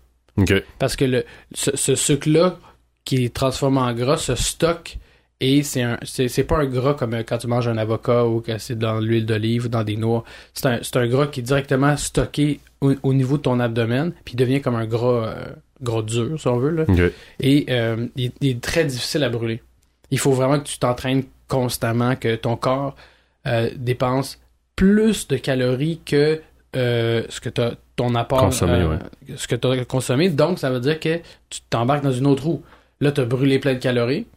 [0.79, 2.59] Parce que le, ce, ce sucre-là,
[3.05, 4.97] qui est transformé en gras, se stocke
[5.39, 8.25] et c'est un c'est c'est pas un gras comme euh, quand tu manges un avocat
[8.25, 10.23] ou que c'est dans l'huile d'olive ou dans des noix.
[10.53, 14.11] C'est un, c'est un gras qui est directement stocké au, au niveau de ton abdomen,
[14.25, 15.45] puis il devient comme un gras, euh,
[15.81, 16.71] gras dur, si on veut.
[16.71, 16.85] Là.
[17.39, 19.61] Et euh, il, il est très difficile à brûler.
[20.11, 22.95] Il faut vraiment que tu t'entraînes constamment, que ton corps
[23.45, 24.39] euh, dépense
[24.75, 26.41] plus de calories que
[26.75, 29.35] euh, ce que t'as ton apport Consommé, euh, ouais.
[29.35, 30.29] ce que tu as consommé.
[30.29, 31.17] Donc, ça veut dire que
[31.49, 32.63] tu t'embarques dans une autre roue.
[33.01, 34.27] Là, tu as brûlé plein de calories.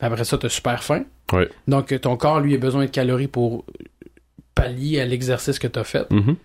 [0.00, 1.04] Après ça, tu as super faim.
[1.32, 1.48] Ouais.
[1.66, 3.64] Donc, ton corps, lui, a besoin de calories pour
[4.54, 6.10] pallier à l'exercice que tu as fait.
[6.10, 6.36] Mhm.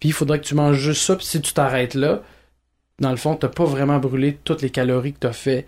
[0.00, 1.16] Puis il faudrait que tu manges juste ça.
[1.16, 2.22] Puis si tu t'arrêtes là,
[3.00, 5.66] dans le fond, t'as pas vraiment brûlé toutes les calories que tu as fait,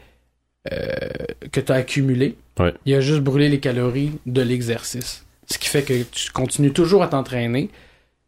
[1.52, 2.36] que tu as accumulées.
[2.58, 2.74] Ouais.
[2.84, 5.24] Il a juste brûlé les calories de l'exercice.
[5.46, 7.70] Ce qui fait que tu continues toujours à t'entraîner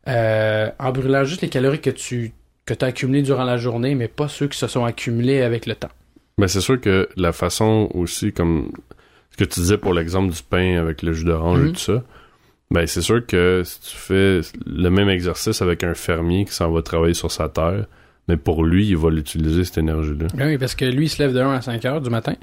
[0.09, 2.33] euh, en brûlant juste les calories que tu
[2.65, 5.75] que as accumulées durant la journée, mais pas ceux qui se sont accumulés avec le
[5.75, 5.91] temps.
[6.37, 8.71] Mais c'est sûr que la façon aussi, comme
[9.31, 12.05] ce que tu disais pour l'exemple du pain avec le jus d'orange et tout ça,
[12.71, 16.71] ben c'est sûr que si tu fais le même exercice avec un fermier qui s'en
[16.71, 17.87] va travailler sur sa terre,
[18.29, 20.27] mais pour lui, il va l'utiliser cette énergie-là.
[20.35, 22.35] Ben Oui, parce que lui, il se lève de 1 à 5 heures du matin,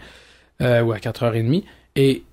[0.61, 1.63] euh, ou à 4h30,
[1.95, 2.23] et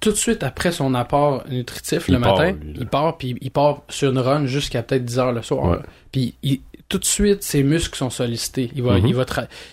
[0.00, 3.36] tout de suite après son apport nutritif Il le part, matin, lui, il part, puis
[3.40, 5.64] il part sur une run jusqu'à peut-être 10 heures le soir.
[5.70, 5.78] Ouais.
[6.10, 8.70] Puis il- tout de suite, ses muscles sont sollicités.
[8.74, 9.06] Il va, Mhm.
[9.06, 9.24] il va,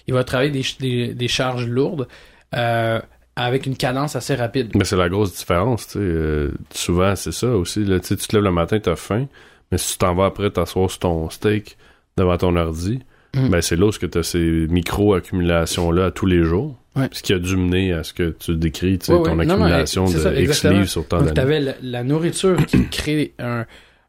[0.07, 2.07] il va travailler des, des, des charges lourdes
[2.55, 3.01] euh,
[3.35, 4.71] avec une cadence assez rapide.
[4.75, 5.99] Mais c'est la grosse différence, tu sais.
[5.99, 7.83] euh, souvent, c'est ça aussi.
[7.83, 9.25] Là, tu te lèves le matin, t'as faim,
[9.71, 11.77] mais si tu t'en vas après t'asseoir sur ton steak
[12.19, 12.99] devant ton ordi,
[13.35, 13.49] Mm.
[13.49, 16.75] ben c'est là où tu as ces micro-accumulations-là à tous les jours.
[16.95, 17.07] Ouais.
[17.11, 19.45] Ce qui a dû mener à ce que tu décris, tu sais, Ouais, ton ouais.
[19.45, 21.33] Non, non, accumulation de ça, X livres sur tant d'années.
[21.33, 23.65] t'avais la, la nourriture qui crée un...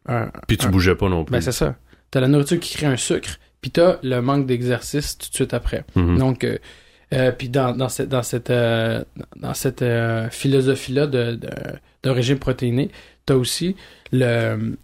[0.08, 1.32] un Puis tu un- bougeais pas non plus.
[1.32, 1.76] ben, c'est ça.
[2.10, 5.52] T'as la nourriture qui crée un sucre, puis t'as le manque d'exercice tout de suite
[5.54, 5.84] après.
[5.96, 6.16] Mhm.
[6.18, 6.56] Donc, euh,
[7.12, 9.04] euh, puis dans, dans cette, dans cette, euh,
[9.36, 9.84] dans cette
[10.30, 11.48] philosophie-là de, de,
[12.04, 12.90] de régime protéiné,
[13.26, 13.76] tu as aussi
[14.12, 14.76] le,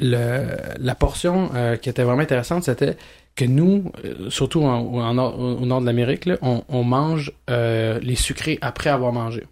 [0.00, 0.46] le,
[0.78, 2.96] la portion euh, qui était vraiment intéressante, c'était
[3.36, 7.98] que nous, euh, surtout en, en nord- au nord de l'Amérique, on, on mange euh,
[8.02, 9.46] les sucrés après avoir mangé.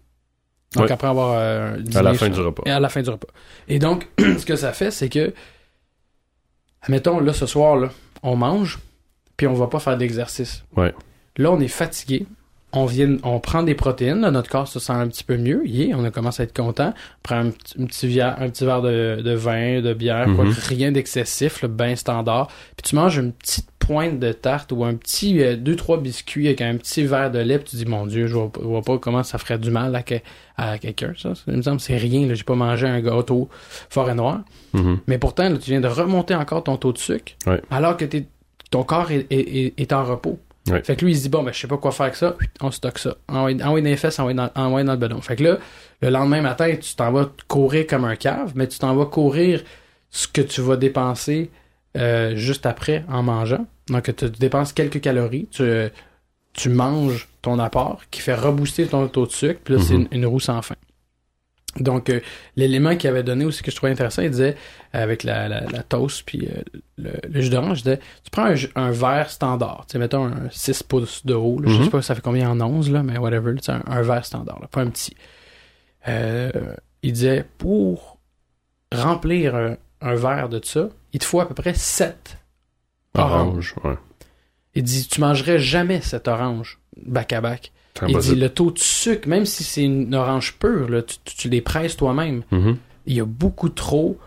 [0.75, 0.91] Donc, Ouais.
[0.91, 2.63] après avoir euh, à la fin sur- du repas.
[2.65, 3.27] et à la fin du repas.
[3.67, 5.33] Et donc, ce que ça fait, c'est que,
[6.81, 7.89] admettons, là, ce soir, là,
[8.23, 8.79] on mange,
[9.37, 10.63] puis on va pas faire d'exercice.
[10.75, 10.93] Ouais.
[11.37, 12.25] Là, on est fatigué.
[12.71, 15.63] On vient, on prend des protéines, là, notre corps se sent un petit peu mieux.
[15.65, 16.93] Yeah, on a commencé à être content.
[16.95, 20.27] On prend un, petit- un petit, verre, un petit verre de, de vin, de bière,
[20.35, 20.53] quoi, Mhm.
[20.67, 22.47] rien d'excessif, là, bien standard.
[22.77, 26.45] Puis tu manges une petite pointe de tarte ou un petit euh, deux trois biscuits
[26.45, 27.57] avec un petit verre de lait.
[27.57, 29.71] Puis tu dis mon Dieu, je vois, pas- je vois pas comment ça ferait du
[29.71, 30.13] mal à, que-
[30.57, 31.13] à quelqu'un.
[31.17, 32.27] Ça, il me semble c'est rien.
[32.27, 33.49] Là, j'ai pas mangé un gâteau
[33.89, 34.41] fort et noir.
[34.73, 34.99] Mhm.
[35.07, 37.61] Mais pourtant, là, tu viens de remonter encore ton taux de sucre, Ouais.
[37.71, 38.27] alors que t'es-
[38.69, 40.37] ton corps est, est- est- est en repos.
[40.71, 40.83] Ouais.
[40.83, 42.35] Fait que lui, il se dit, bon, ben, je sais pas quoi faire avec ça,
[42.61, 43.15] on stocke ça.
[43.27, 45.21] Envoie envoie dans les fesses, envoie dans, envoie dans le bedon.
[45.21, 45.57] Fait que là,
[46.01, 49.61] le lendemain matin, tu t'en vas courir comme un cave, mais tu t'en vas courir
[50.09, 51.49] ce que tu vas dépenser
[51.97, 53.65] euh, juste après en mangeant.
[53.89, 55.63] Donc, tu dépenses quelques calories, tu,
[56.53, 60.07] tu manges ton apport qui fait rebooster ton taux de sucre, puis là, c'est Mhm.
[60.11, 60.75] une, une roue sans fin.
[61.77, 62.19] Donc, euh,
[62.55, 64.55] l'élément qu'il avait donné aussi que je trouvais intéressant, il disait,
[64.91, 66.61] avec la, la, la toast puis euh,
[66.97, 70.49] le, le jus d'orange, il disait, tu prends un, verre standard, tu sais, mettons un
[70.49, 71.83] 6 pouces de haut, là, je Mhm.
[71.85, 74.25] sais pas ça fait combien en 11, là, mais whatever, tu sais, un, un verre
[74.25, 75.15] standard, là, pas un petit.
[76.07, 76.51] Euh,
[77.03, 78.17] il disait, pour
[78.91, 82.37] remplir un, un verre de ça, il te faut à peu près 7
[83.13, 83.75] oranges.
[83.75, 83.97] Orange, ouais.
[84.75, 87.71] Il dit, tu mangerais jamais cette orange back à back.
[88.07, 91.35] Il dit le taux de sucre, même si c'est une orange pure, là, tu, tu-
[91.35, 92.43] tu les presses toi-même.
[92.51, 92.77] Mhm.
[93.07, 94.17] Il y a beaucoup trop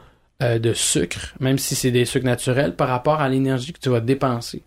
[0.42, 3.88] euh, de sucre, même si c'est des sucres naturels, par rapport à l'énergie que tu
[3.88, 4.62] vas dépenser.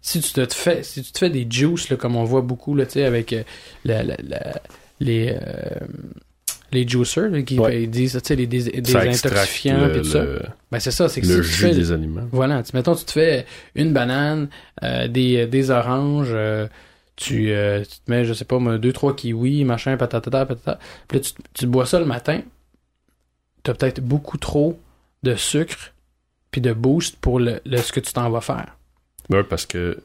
[0.00, 2.74] Si tu te fais, si tu te fais des juices, là, comme on voit beaucoup,
[2.74, 3.42] là, tu avec euh,
[3.84, 4.62] la- la- la-
[4.98, 5.86] les, euh,
[6.72, 7.82] les juicers, là, qui Ouais.
[7.82, 10.22] ils disent, tu sais, les extracte désintoxifiants, le, puis tout ça.
[10.24, 12.26] le- Ben, c'est ça, c'est que le si tu jus fais, des aliments.
[12.32, 14.48] voilà, tu, mettons, tu te fais une banane,
[15.08, 16.34] des, des oranges,
[17.20, 20.78] tu, euh, tu te mets, je sais pas, moi, deux, trois kiwis, machin, patata, patata.
[21.06, 22.40] Puis là, tu, tu bois ça le matin.
[23.62, 24.80] T'as peut-être beaucoup trop
[25.22, 25.92] de sucre
[26.50, 28.76] puis de boost pour le, le- ce que tu t'en vas faire.
[29.28, 29.98] Ouais, parce que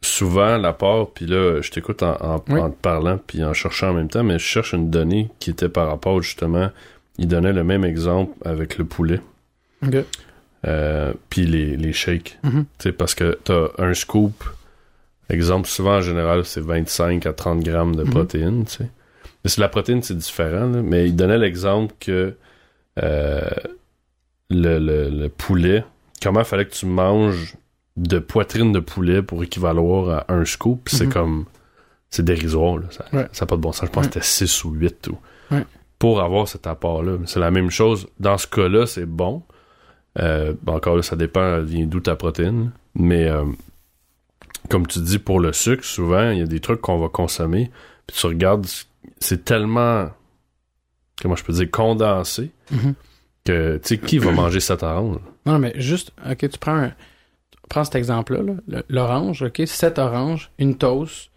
[0.00, 2.60] souvent, l'apport, puis là, je t'écoute en, en, Oui.
[2.60, 5.50] en te parlant, puis en cherchant en même temps, mais je cherche une donnée qui
[5.50, 6.70] était par rapport, justement,
[7.18, 9.20] il donnait le même exemple avec le poulet,
[9.84, 9.96] OK.
[10.66, 12.38] euh, puis les, les shakes.
[12.44, 14.44] Tu sais, parce que t'as un scoop,
[15.30, 18.10] exemple, souvent, en général, c'est 25 à 30 grammes de Mhm.
[18.10, 18.90] protéines, tu sais.
[19.44, 20.82] Mais c'est la protéine, c'est différent, là.
[20.82, 22.34] mais il donnait l'exemple que
[23.02, 23.40] euh,
[24.50, 25.84] le, le, le poulet,
[26.22, 27.54] comment fallait que tu manges
[27.96, 31.12] de poitrine de poulet pour équivaloir à un scoop, c'est Mhm.
[31.12, 31.44] comme
[32.10, 32.86] c'est dérisoire, là.
[32.90, 33.28] ça n'a Ouais.
[33.46, 33.86] pas de bon sens.
[33.86, 34.10] Je pense Ouais.
[34.10, 35.18] que c'était 6 ou 8 ou
[35.54, 35.64] Ouais.
[35.98, 37.18] pour avoir cet apport-là.
[37.26, 38.06] C'est la même chose.
[38.18, 39.42] Dans ce cas-là, c'est bon.
[40.18, 42.70] Euh, bon, encore là, ça dépend, vient d'où ta protéine.
[42.94, 43.44] Mais euh,
[44.68, 47.70] comme tu dis, pour le sucre, souvent, il y a des trucs qu'on va consommer.
[48.06, 48.66] Puis tu regardes,
[49.20, 50.08] c'est tellement,
[51.22, 52.94] comment je peux dire, condensé Mhm.
[53.44, 55.18] que, tu sais, qui va manger cette orange?
[55.46, 56.92] Non, mais juste, OK, tu prends, un-
[57.68, 61.30] prends cet exemple-là, là, le- l'orange, OK, 7 oranges, une toast,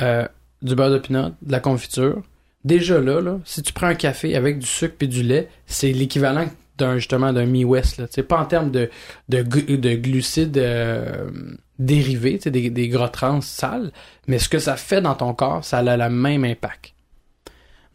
[0.00, 0.26] euh,
[0.62, 2.22] du beurre de pinot, de la confiture.
[2.64, 5.92] Déjà là, là, si tu prends un café avec du sucre puis du lait, c'est
[5.92, 6.46] l'équivalent
[6.78, 7.98] d'un justement d'un Mi West.
[7.98, 8.06] Là.
[8.22, 8.90] Pas en termes de,
[9.28, 11.30] de, glu- de glucides euh,
[11.78, 13.92] dérivés, des, des gras trans sales,
[14.26, 16.94] mais ce que ça fait dans ton corps, ça a le même impact.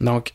[0.00, 0.34] Donc,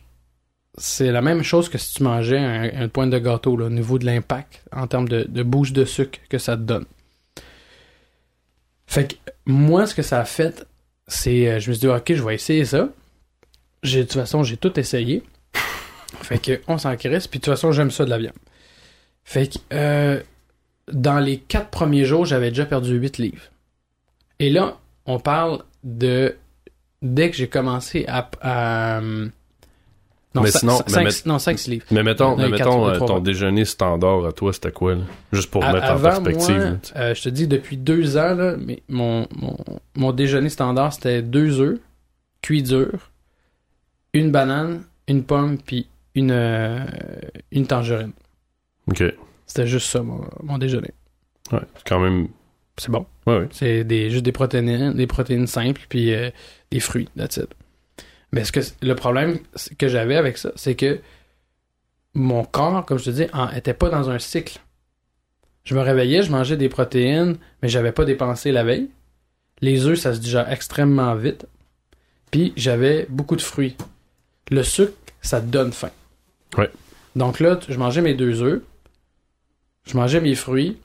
[0.76, 3.98] c'est la même chose que si tu mangeais un, pointe de gâteau là, au niveau
[3.98, 6.84] de l'impact en termes de, de boost de sucre que ça te donne.
[8.86, 9.14] Fait que
[9.46, 10.66] moi, ce que ça a fait,
[11.06, 12.88] c'est euh, je me suis dit, ok, je vais essayer ça.
[13.82, 15.22] J'ai, de toute façon, j'ai tout essayé.
[16.22, 18.32] Fait que on s'en crisse, puis de toute façon, j'aime ça de la viande.
[19.24, 20.20] Fait que euh,
[20.92, 23.42] dans les quatre premiers jours, j'avais déjà perdu 8 livres.
[24.38, 26.36] Et là, on parle de
[27.02, 28.28] dès que j'ai commencé à.
[28.40, 29.28] à, euh,
[30.34, 31.86] non, Mais sinon, cin- mais cinq- met- non, 5 livres.
[31.92, 34.96] Mais mettons, mais mettons quatre, euh, trois ton déjeuner standard à toi, c'était quoi?
[34.96, 35.02] là?
[35.32, 36.56] Juste pour À- mettre en perspective.
[36.58, 39.56] moi, euh, je te dis, depuis deux ans, là, mais mon, mon,
[39.94, 41.78] mon déjeuner standard, c'était deux œufs,
[42.42, 43.10] cuits durs,
[44.12, 46.84] une banane, une pomme, puis une, euh,
[47.50, 48.12] une tangerine.
[48.88, 49.02] ok.
[49.46, 50.90] C'était juste ça, mon, mon déjeuner.
[51.52, 52.28] Ouais, c'est quand même.
[52.78, 53.06] C'est bon.
[53.26, 53.48] Ouais, ouais.
[53.50, 56.30] C'est des, juste des protéines, des protéines simples, puis euh,
[56.70, 57.48] des fruits, that's it.
[58.32, 59.38] Mais ce que, le problème
[59.78, 60.98] que j'avais avec ça, c'est que
[62.14, 64.58] mon corps, comme je te dis, en, était pas dans un cycle.
[65.64, 68.88] Je me réveillais, je mangeais des protéines, mais j'avais pas dépensé la veille.
[69.60, 71.46] Les œufs, ça se digère extrêmement vite.
[72.30, 73.76] Puis j'avais beaucoup de fruits.
[74.50, 75.90] Le sucre, ça donne faim.
[76.56, 76.70] Ouais.
[77.16, 78.62] Donc là, je mangeais mes deux œufs,
[79.86, 80.78] je mangeais mes fruits.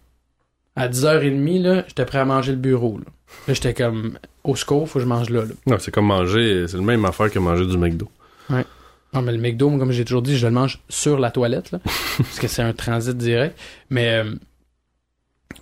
[0.76, 2.98] À 10h30, là, j'étais prêt à manger le bureau.
[3.00, 3.06] Là,
[3.48, 5.42] Là, j'étais comme au secours, faut que je mange là.
[5.46, 5.54] là.
[5.68, 8.10] Non, c'est comme manger, c'est le même affaire que manger du McDo.
[9.12, 11.80] Non, mais le McDo, comme j'ai toujours dit, je le mange sur la toilette, là,
[12.18, 13.58] parce que c'est un transit direct.
[13.90, 14.36] Mais euh,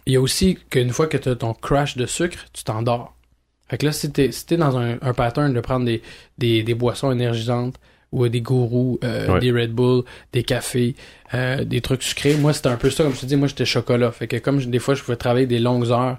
[0.05, 3.15] il y a aussi qu'une fois que tu as ton crash de sucre, tu t'endors.
[3.69, 6.01] Fait que là, si t'es si dans un, un pattern de prendre des,
[6.37, 7.75] des, des boissons énergisantes
[8.11, 9.39] ou des gourous, euh, Ouais.
[9.39, 10.95] des Red Bull, des cafés,
[11.33, 13.65] euh, des trucs sucrés, moi, c'était un peu ça, comme je te dis, moi, j'étais
[13.65, 14.11] chocolat.
[14.11, 16.17] Fait que comme je- des fois, je pouvais travailler des longues heures,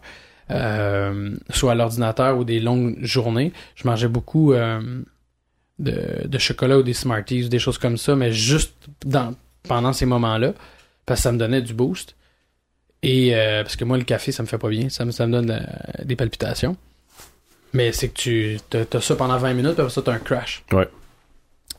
[0.51, 4.53] euh, soit à l'ordinateur ou des longues journées, je mangeais beaucoup...
[5.79, 8.75] de, de chocolat ou des Smarties ou des choses comme ça, mais juste
[9.07, 10.53] dans, pendant ces moments-là,
[11.07, 12.17] parce que ça me donnait du boost.
[13.05, 13.31] Et
[13.63, 15.65] parce que moi, le café, ça me fait pas bien, ça me, ça me donne
[16.05, 16.77] des palpitations.
[17.73, 18.59] Mais c'est que tu
[18.97, 20.65] as, ça pendant 20 minutes, puis après ça, tu un crash.
[20.73, 20.89] Ouais.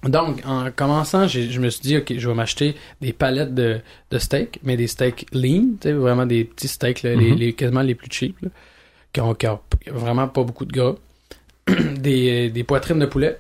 [0.04, 3.82] Donc, en commençant, je me suis dit, OK, je vais m'acheter des palettes de,
[4.12, 7.36] de steak, mais des steaks lean, vraiment des petits steaks, là, Mhm.
[7.36, 8.50] les- quasiment les plus cheap, là,
[9.12, 10.96] qui, ont, qui ont vraiment pas beaucoup de gras.
[11.98, 13.40] des, des poitrines de poulet,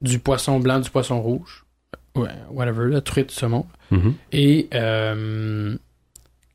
[0.00, 1.64] du poisson blanc, du poisson rouge,
[2.14, 4.14] ouais, whatever, la truite, saumon, Mhm.
[4.32, 5.76] et euh,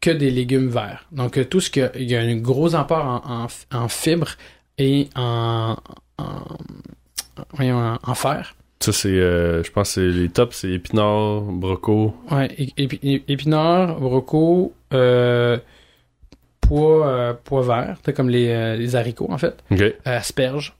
[0.01, 1.05] que des légumes verts.
[1.11, 1.91] Donc, euh, tout ce que.
[1.95, 4.35] Il y a un gros apport en, en, en fibres
[4.77, 5.75] et en.
[6.17, 6.55] en-
[8.03, 8.55] en fer.
[8.81, 12.15] Ça, c'est, euh, je pense que c'est les tops, c'est épinards, broco.
[12.31, 15.57] Ouais, épi- é- épinards, brocos, euh,
[16.61, 19.81] pois, euh, pois verts, t'as comme les, euh, les haricots en fait, Ok.
[19.81, 20.75] euh, asperges,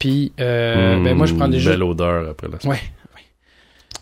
[0.00, 1.70] Puis, euh, ben moi, je prends des Mmh, juste...
[1.70, 2.80] Belle odeur après la Ouais.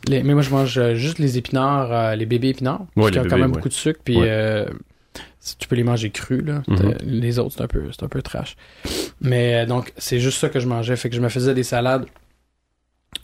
[0.08, 2.86] Les- mais moi, je mange juste les épinards, euh, les bébés épinards.
[2.96, 3.56] Ouais, qu'ils ont quand même ouais.
[3.56, 4.00] beaucoup de sucre.
[4.02, 4.66] Puis, Ouais.
[5.58, 6.62] tu peux les manger crus, là.
[6.66, 6.94] Mhm.
[7.02, 8.56] Les autres, c'est un peu, un peu trash.
[9.20, 10.96] Mais donc, c'est juste ça que je mangeais.
[10.96, 12.06] Fait que je me faisais des salades.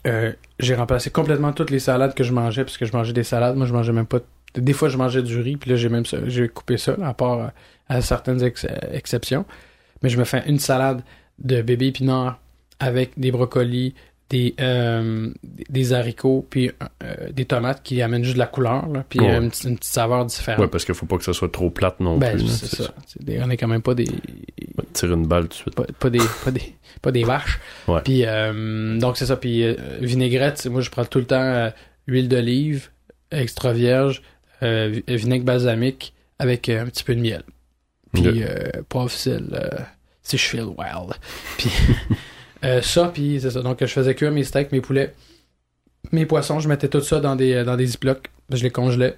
[0.07, 3.23] Euh, j'ai remplacé complètement toutes les salades que je mangeais parce que je mangeais des
[3.23, 3.55] salades.
[3.55, 4.19] Moi, je mangeais même pas.
[4.55, 5.57] Des fois, je mangeais du riz.
[5.57, 7.47] Puis là, j'ai même j'ai coupé ça, à part euh,
[7.89, 9.45] à certaines ex- exceptions.
[10.01, 11.01] Mais je me fais une salade
[11.39, 12.39] de bébé épinards
[12.79, 13.93] avec des brocolis,
[14.29, 16.69] des, euh, des haricots, puis
[17.03, 19.31] euh, des tomates qui amènent juste de la couleur, là, puis Ouais.
[19.35, 20.59] euh, une, petite- une petite saveur différente.
[20.61, 22.47] Ouais, parce qu'il faut pas que ça soit trop plate non ben, plus.
[22.47, 22.93] c'est ça.
[23.43, 25.75] On est quand même pas des Ouais, Tire une balle tout de suite.
[25.75, 27.59] pas, pas des pas des pas des vaches.
[27.87, 28.01] Ouais.
[28.03, 29.35] Puis euh, donc c'est ça.
[29.35, 29.65] Puis
[30.01, 31.71] vinaigrette, moi je prends tout le temps
[32.07, 32.89] huile d'olive
[33.31, 34.21] extra vierge,
[34.61, 37.43] vi- vinaigre balsamique avec un petit peu de miel.
[38.13, 38.35] Puis Ok.
[38.37, 39.69] euh, poivre sel,
[40.23, 41.13] si je feel wild.
[41.57, 41.69] Puis
[42.63, 43.61] euh, ça, puis c'est ça.
[43.61, 45.13] Donc je faisais cuire mes steaks, mes poulets,
[46.11, 46.59] mes poissons.
[46.59, 48.29] Je mettais tout ça dans des dans des ziplocs.
[48.51, 49.15] Je les congelais.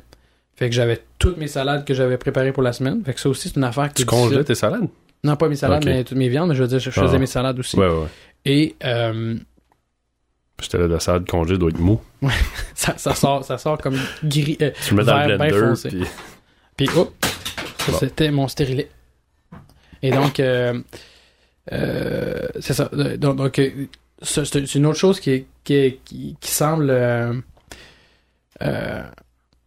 [0.56, 3.04] Fait que j'avais toutes mes salades que j'avais préparées pour la semaine.
[3.04, 4.88] Fait que ça aussi, c'est une affaire qui Tu congelais tes salades?
[5.24, 6.50] Non, pas mes salades, mais toutes mes viandes.
[6.50, 7.20] Mais je veux dire, je faisais Ah.
[7.20, 7.78] mes salades aussi.
[7.78, 7.94] Ouais, ouais.
[7.94, 8.08] ouais.
[8.46, 9.36] Et euh,
[10.62, 12.00] J'étais là, la salade congé doit être mou.
[12.76, 14.58] ça, ça sort, ça sort comme gris.
[14.62, 16.06] euh, Tu le mets dans Vert le blender, puis
[16.78, 16.94] Puis, ça,
[17.92, 17.98] Bon.
[18.00, 18.90] c'était mon stérilet.
[20.04, 20.80] Et donc, euh,
[21.72, 22.90] euh, c'est ça.
[23.18, 23.70] Donc, donc, euh,
[24.22, 27.34] c'est une autre chose qui, est, qui, est- qui, qui semble euh,
[28.62, 29.02] euh,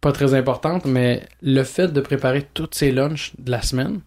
[0.01, 4.01] pas très importante, mais le fait de préparer toutes ces lunchs de la semaine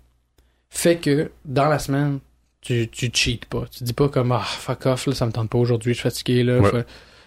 [0.70, 2.18] fait que dans la semaine,
[2.60, 3.64] tu, tu cheats pas.
[3.70, 6.02] Tu dis pas comme, ah, fuck off, là, ça me tente pas aujourd'hui, je suis
[6.08, 6.58] fatigué, là.
[6.60, 6.84] Ouais.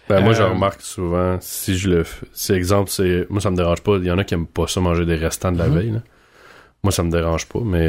[0.08, 3.56] Ben, moi, je remarque souvent, si je le fais, si exemple, c'est, moi, ça me
[3.56, 3.96] dérange pas.
[3.96, 5.74] Il y en a qui aiment pas ça manger des restants de la Mhm.
[5.74, 6.02] veille, là.
[6.84, 7.88] Moi, ça me dérange pas, mais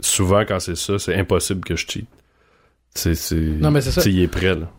[0.00, 2.06] souvent, quand c'est ça, c'est impossible que je cheat.
[2.94, 4.02] C'est, c'est, Non, mais c'est ça.
[4.08, 4.70] il est prêt, là.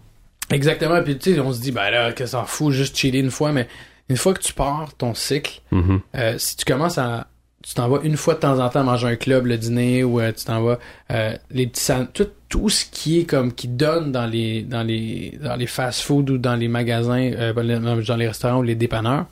[0.52, 1.02] Exactement.
[1.04, 3.32] Puis tu sais, on se dit, ben là, que ça s'en fout, juste chiller une
[3.32, 3.68] fois, mais
[4.10, 6.02] une fois que tu pars ton cycle, Mhm.
[6.16, 7.28] euh, si tu commences à.
[7.66, 10.20] Tu t'en vas une fois de temps en temps manger un club le dîner ou
[10.20, 10.80] euh, tu t'en vas
[11.12, 14.84] euh, les petits san- tout, tout ce qui est comme qui donne dans les dans
[14.84, 19.28] les dans les fast-food ou dans les magasins ben, dans les restaurants ou les dépanneurs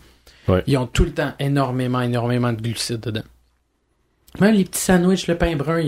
[0.48, 0.63] Ouais.
[0.65, 3.22] ils ont tout le temps énormément énormément de glucides dedans
[4.39, 5.84] même les petits sandwichs le pain brun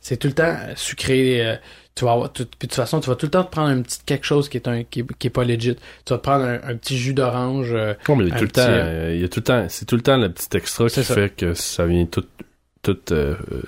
[0.00, 1.56] c'est tout le temps sucré euh,
[1.94, 3.68] tu vas avoir tout, puis de toute façon tu vas tout le temps te prendre
[3.68, 5.76] un petit quelque chose qui est un qui, qui est pas legit.
[6.04, 8.38] Tu vas te prendre un, un petit jus d'orange euh, mais il y a Un
[8.38, 10.16] tout le petit, temps, euh, il y a tout le temps, c'est tout le temps
[10.16, 12.24] le petit extra qui fait que ça vient tout,
[12.82, 13.62] tout, euh, euh,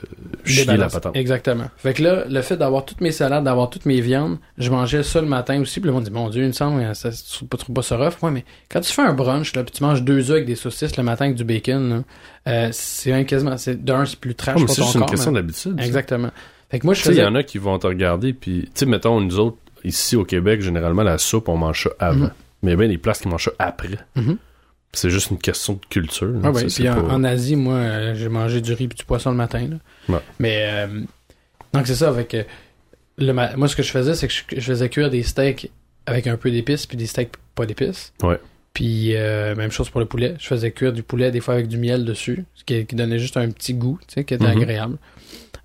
[0.45, 1.17] chier la patente.
[1.17, 1.71] Exactement.
[1.77, 5.03] Fait que là, le fait d'avoir toutes mes salades, d'avoir toutes mes viandes, je mangeais
[5.05, 5.79] ça le matin aussi.
[5.81, 7.83] Puis le monde dit, mon Dieu, il me semble, euh, ça c'est pas trop pas
[7.83, 8.15] ça rough?
[8.23, 10.57] Ouais, mais quand tu fais un brunch, là, puis tu manges deux œufs avec des
[10.57, 12.03] saucisses le matin avec du bacon,
[12.49, 15.11] euh, c'est quasiment, c'est, d'un, c'est plus trash mais pour c'est ton juste une corps.
[15.11, 15.81] question mais- d'habitude.
[15.81, 16.31] Exactement.
[16.71, 17.29] Fait que moi, je Tu sais, il y faisais...
[17.29, 20.61] en a qui vont te regarder, puis, tu sais, mettons, nous autres, ici au Québec,
[20.61, 22.19] généralement, la soupe, on mange ça avant.
[22.25, 22.31] Mhm.
[22.65, 23.91] Mais il y a bien des places qui mangent ça après.
[24.17, 24.39] Mhm.
[24.95, 26.27] C'est juste une question de culture.
[26.29, 26.41] là.
[26.45, 29.05] Ah ouais, puis en, pas- en Asie, moi, euh, j'ai mangé du riz et du
[29.05, 29.69] poisson le matin.
[29.69, 29.77] Là.
[30.15, 30.21] Ouais.
[30.39, 31.01] Mais euh,
[31.73, 32.09] donc c'est ça.
[32.09, 32.45] Avec euh,
[33.19, 35.71] le ma- moi, ce que je faisais, c'est que je, je faisais cuire des steaks
[36.07, 38.13] avec un peu d'épices puis des steaks pas d'épices.
[38.23, 38.39] Ouais.
[38.73, 40.35] Puis euh, même chose pour le poulet.
[40.41, 43.19] Je faisais cuire du poulet des fois avec du miel dessus, ce qui, qui donnait
[43.21, 44.63] juste un petit goût, tu sais, qui était Mhm.
[44.63, 44.97] agréable.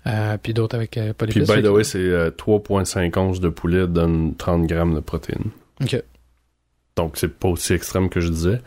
[0.06, 1.48] Euh, puis d'autres avec euh, pas Puis, d'épices.
[1.50, 5.50] by Fait the way, c'est euh, 3,5 onces de poulet donne 30 grammes de protéines.
[5.82, 6.02] Ok.
[6.96, 8.60] Donc, c'est pas aussi extrême que je disais.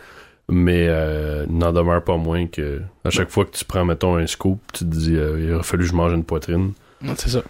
[0.49, 4.27] Mais euh, n'en demeure pas moins que à chaque fois que tu prends, mettons, un
[4.27, 6.73] scoop, tu te dis euh, il aurait fallu que je mange une poitrine
[7.17, 7.43] C'est ça.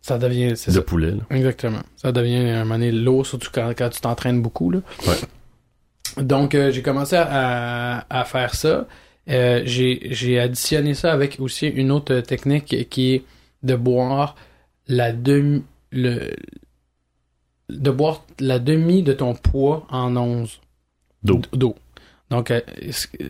[0.00, 0.50] Ça devient.
[0.50, 0.82] De ça.
[0.82, 1.10] poulet.
[1.10, 1.22] là.
[1.30, 1.80] Exactement.
[1.96, 4.70] Ça devient un moment donné lourd, surtout quand, quand tu t'entraînes beaucoup.
[4.70, 4.80] Là.
[5.06, 6.22] Ouais.
[6.24, 8.86] Donc, euh, j'ai commencé à, à- faire ça.
[9.28, 13.24] Euh, j'ai j'ai additionné ça avec aussi une autre technique qui est
[13.62, 14.34] de boire
[14.88, 15.62] la demi
[15.92, 16.30] le
[17.68, 20.60] de boire la demi de ton poids en once
[21.22, 21.40] D'eau.
[21.52, 21.76] d'eau.
[22.30, 22.60] Donc euh,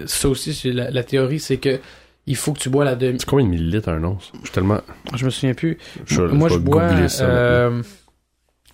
[0.06, 1.80] ça aussi c'est la, la théorie c'est que
[2.26, 3.18] il faut que tu bois la demi.
[3.18, 4.30] C'est combien de millilitres un once?
[4.34, 4.80] Je suis tellement.
[5.16, 5.78] Je me souviens plus.
[6.06, 7.08] Je, Moi, je bois.
[7.08, 7.82] ça euh,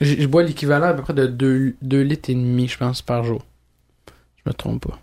[0.00, 3.24] je, je bois l'équivalent à peu près de 2, litres et demi, je pense, par
[3.24, 3.42] jour.
[4.36, 4.98] Je me trompe pas.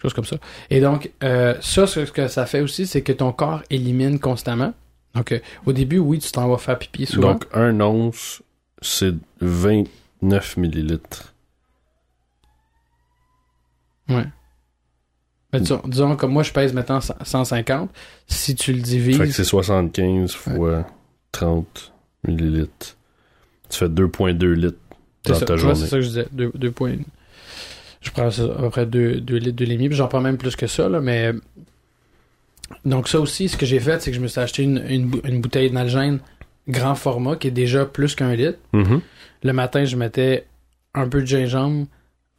[0.00, 0.36] Chose comme ça.
[0.70, 4.72] Et donc, euh, ça, ce que ça fait aussi, c'est que ton corps élimine constamment.
[5.14, 7.32] Donc, au début, oui, tu t'en vas faire pipi souvent.
[7.32, 8.42] Donc, un once,
[8.80, 11.34] c'est 29 millilitres.
[14.08, 14.24] Ouais.
[15.52, 17.90] Mais disons, disons, comme moi, je pèse maintenant 100 150.
[18.26, 19.36] Si tu le Fait que divises.
[19.36, 20.86] c'est 75 fois
[21.32, 21.92] 30
[22.26, 22.96] millilitres.
[23.68, 24.78] Tu fais 2,2 litres
[25.24, 25.74] dans ça, ta journée.
[25.76, 26.26] c'est ça que je disais.
[26.32, 26.96] Deux, deux points.
[28.00, 30.66] Je prends ça, à peu près 2 litres de puis j'en prends même plus que
[30.66, 31.32] ça, là, mais.
[32.84, 35.20] Donc, ça aussi, ce que j'ai fait, c'est que je me suis acheté une, une,
[35.24, 36.18] une bouteille d'algène
[36.68, 38.58] grand format qui est déjà plus qu'un litre.
[38.72, 39.00] Mhm.
[39.42, 40.46] Le matin, je mettais
[40.94, 41.86] un peu de gingembre,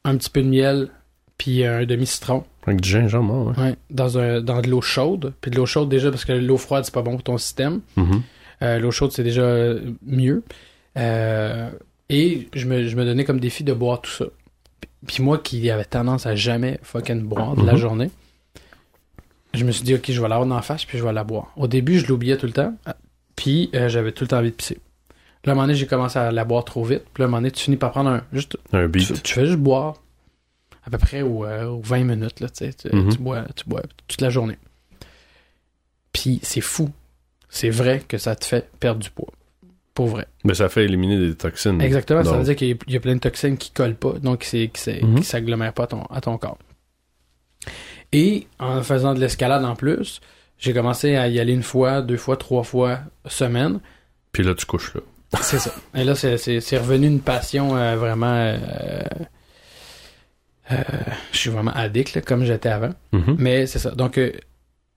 [0.04, 0.90] un petit peu de miel,
[1.38, 2.44] puis un demi-citron.
[2.66, 3.64] Avec du gingembre, ouais.
[3.64, 5.34] Ouais, dans, un, dans de l'eau chaude.
[5.42, 7.82] Puis de l'eau chaude déjà parce que l'eau froide, c'est pas bon pour ton système.
[7.96, 8.22] Mhm.
[8.64, 10.44] Euh, l'eau chaude, c'est déjà euh, mieux.
[10.98, 11.70] Euh,
[12.10, 14.26] et je me, je me donnais comme défi de boire tout ça.
[15.06, 17.78] Puis moi qui avait tendance à jamais fucking boire de la Mhm.
[17.78, 18.10] journée,
[19.54, 21.24] je me suis dit, ok, je vais l'avoir dans la face, puis je vais la
[21.24, 21.52] boire.
[21.56, 22.74] Au début, je l'oubliais tout le temps,
[23.36, 24.80] puis euh, j'avais tout le temps envie de pisser.
[25.46, 27.04] Là, à un moment donné, j'ai commencé à la boire trop vite.
[27.14, 28.24] Puis là, à un moment donné, tu finis par prendre un.
[28.34, 29.24] Juste, Un tu, beat.
[29.24, 29.96] tu fais juste boire
[30.88, 32.74] à peu près aux, euh, aux 20 minutes, là, tu sais.
[32.74, 33.12] Tu, Mhm.
[33.12, 34.58] tu bois, tu bois toute la journée.
[36.14, 36.90] Puis c'est fou.
[37.50, 39.28] C'est vrai que ça te fait perdre du poids.
[39.94, 40.28] Pour vrai.
[40.44, 41.82] Mais ça fait éliminer des toxines.
[41.82, 43.96] Exactement, ça veut dire qu'il y a- il y a plein de toxines qui collent
[43.96, 44.72] pas, donc qui
[45.02, 45.16] Mhm.
[45.20, 46.58] qui s'agglomèrent pas à ton, à ton corps.
[48.14, 50.22] Et en faisant de l'escalade en plus,
[50.60, 53.80] j'ai commencé à y aller une fois, deux fois, trois fois semaine.
[54.32, 55.02] Puis là, tu couches là.
[55.42, 55.74] C'est ça.
[55.96, 58.28] Et là, c'est- revenu une passion euh, vraiment.
[58.34, 59.02] euh, euh,
[61.32, 62.94] je suis vraiment addict, là, comme j'étais avant.
[63.12, 63.36] Mhm.
[63.38, 63.92] Mais c'est ça.
[63.92, 64.32] Donc, euh,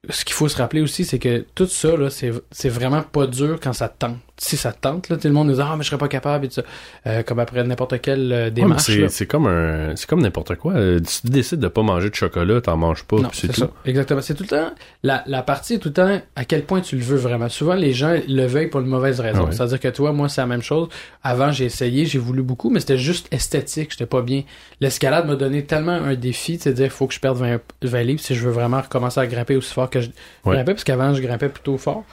[0.08, 3.26] ce qu'il faut se rappeler aussi, c'est que tout ça, là, c'est c'est vraiment pas
[3.26, 4.16] dur quand ça te tente.
[4.42, 6.08] Si ça te tente, là, tout le monde nous dit Ah, mais je serais pas
[6.08, 6.62] capable et tout ça.
[7.06, 8.84] Euh, comme après n'importe quelle euh, démarche.
[8.84, 10.72] c'est c'est comme un c'est comme n'importe quoi.
[10.72, 13.60] Euh, Si tu décides de pas manger de chocolat, t'en manges pas, c'est c'est tout.
[13.60, 13.70] ça.
[13.84, 14.22] Exactement.
[14.22, 14.70] C'est tout le temps.
[15.02, 17.50] La, la partie est tout le temps à quel point tu le veux vraiment.
[17.50, 19.44] Souvent, les gens le veuillent pour une mauvaise raison.
[19.44, 19.52] Ouais.
[19.52, 20.88] C'est-à-dire que toi, moi, c'est la même chose.
[21.22, 23.90] Avant, j'ai essayé, j'ai voulu beaucoup, mais c'était juste esthétique.
[23.90, 24.44] J'étais pas bien.
[24.80, 28.20] L'escalade m'a donné tellement un défi, c'est-à-dire il faut que je perde 20, 20 livres
[28.20, 30.08] si je veux vraiment recommencer à grimper aussi fort que je
[30.46, 30.54] Ouais.
[30.54, 32.04] grimpais, parce qu'avant, je grimpais plutôt fort.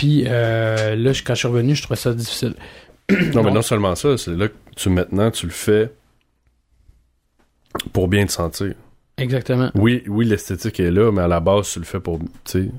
[0.00, 2.54] Puis euh, là, quand je suis revenu, je trouvais ça difficile.
[3.34, 5.92] Non, mais non seulement ça, c'est là que tu maintenant tu le fais
[7.92, 8.72] pour bien te sentir.
[9.18, 9.70] Exactement.
[9.74, 12.18] Oui, oui, l'esthétique est là, mais à la base, tu le fais pour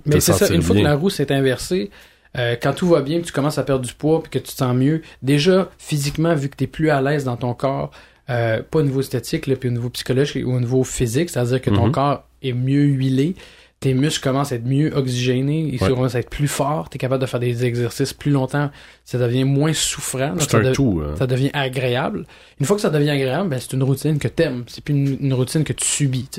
[0.08, 1.92] Mais c'est ça, une fois que la roue s'est inversée,
[2.40, 4.52] euh, quand tout va bien, que tu commences à perdre du poids, puis que tu
[4.54, 7.92] te sens mieux, déjà, physiquement, vu que tu es plus à l'aise dans ton corps,
[8.32, 11.62] euh, pas au niveau esthétique, là, puis au niveau psychologique ou au niveau physique, c'est-à-dire
[11.62, 11.92] que ton Mhm.
[11.92, 13.36] corps est mieux huilé,
[13.82, 15.90] tes muscles commencent à être mieux oxygénés, ils Ouais.
[15.90, 18.70] commencent à être plus forts, tu es capable de faire des exercices plus longtemps,
[19.04, 21.02] ça devient moins souffrant, donc ça, un de- tout.
[21.06, 21.16] hein.
[21.18, 22.26] ça devient agréable.
[22.60, 24.64] Une fois que ça devient agréable, ben, c'est une routine que t'aimes.
[24.68, 26.30] C'est plus une, une routine que tu subis.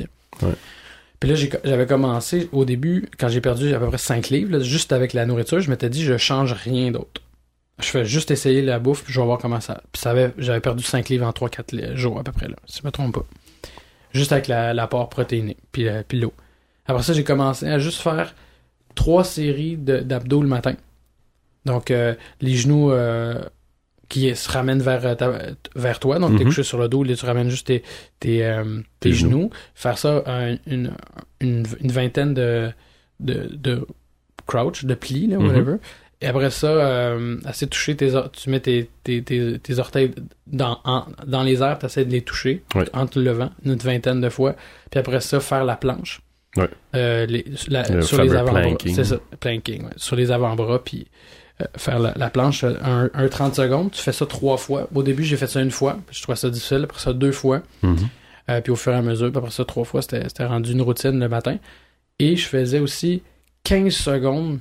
[0.40, 0.52] Ouais.
[1.20, 4.61] Puis là, j'avais commencé au début, quand j'ai perdu à peu près 5 livres, là,
[4.64, 7.20] juste avec la nourriture, je m'étais dit, je change rien d'autre.
[7.81, 9.83] Je fais juste essayer la bouffe, puis je vais voir comment ça.
[9.92, 12.87] Puis ça j'avais perdu 5 livres en 3-4 jours à peu près, là, si je
[12.87, 13.24] me trompe pas.
[14.12, 16.33] Juste avec la- l'apport protéiné, puis, euh, puis l'eau.
[16.86, 18.34] Après ça, j'ai commencé à juste faire
[18.94, 20.74] trois séries d'abdos le matin.
[21.64, 23.40] Donc, euh, les genoux euh,
[24.08, 25.32] qui se ramènent vers, euh, ta-
[25.76, 26.18] vers toi.
[26.18, 26.50] Donc, t'es Mhm.
[26.50, 27.82] couché sur le dos, là, tu ramènes juste tes,
[28.20, 29.50] tes, euh, tes Tes genoux.
[29.74, 30.92] Faire ça un- une,
[31.40, 32.70] une, une vingtaine de,
[33.20, 33.86] de, de
[34.46, 35.46] crouch, de plis, là, Mhm.
[35.46, 35.76] whatever.
[36.20, 40.12] Et après ça, euh, assez toucher tes tu mets tes, tes, tes, tes orteils
[40.46, 42.84] dans, en- dans les airs, tu essaies de les toucher Ouais.
[42.92, 44.54] entre le vent, une vingtaine de fois.
[44.90, 46.20] Puis après ça, faire la planche.
[46.56, 46.68] Ouais.
[46.94, 48.60] Euh, les, la- Le sur les avant-bras.
[48.62, 48.94] planking.
[48.94, 49.90] C'est ça, planking, ouais.
[49.96, 51.06] Sur les avant-bras, puis
[51.60, 53.90] euh, faire la, la planche euh, un, un 30 secondes.
[53.90, 54.88] Tu fais ça trois fois.
[54.94, 55.98] Au début, j'ai fait ça une fois.
[56.06, 56.82] puis Je trouvais ça difficile.
[56.84, 57.62] Après ça, deux fois.
[57.82, 57.96] Mhm.
[58.50, 61.18] Euh, puis au fur et à mesure, après ça, trois fois, c'était rendu une routine
[61.18, 61.56] le matin.
[62.18, 63.22] Et je faisais aussi
[63.64, 64.58] 15 secondes,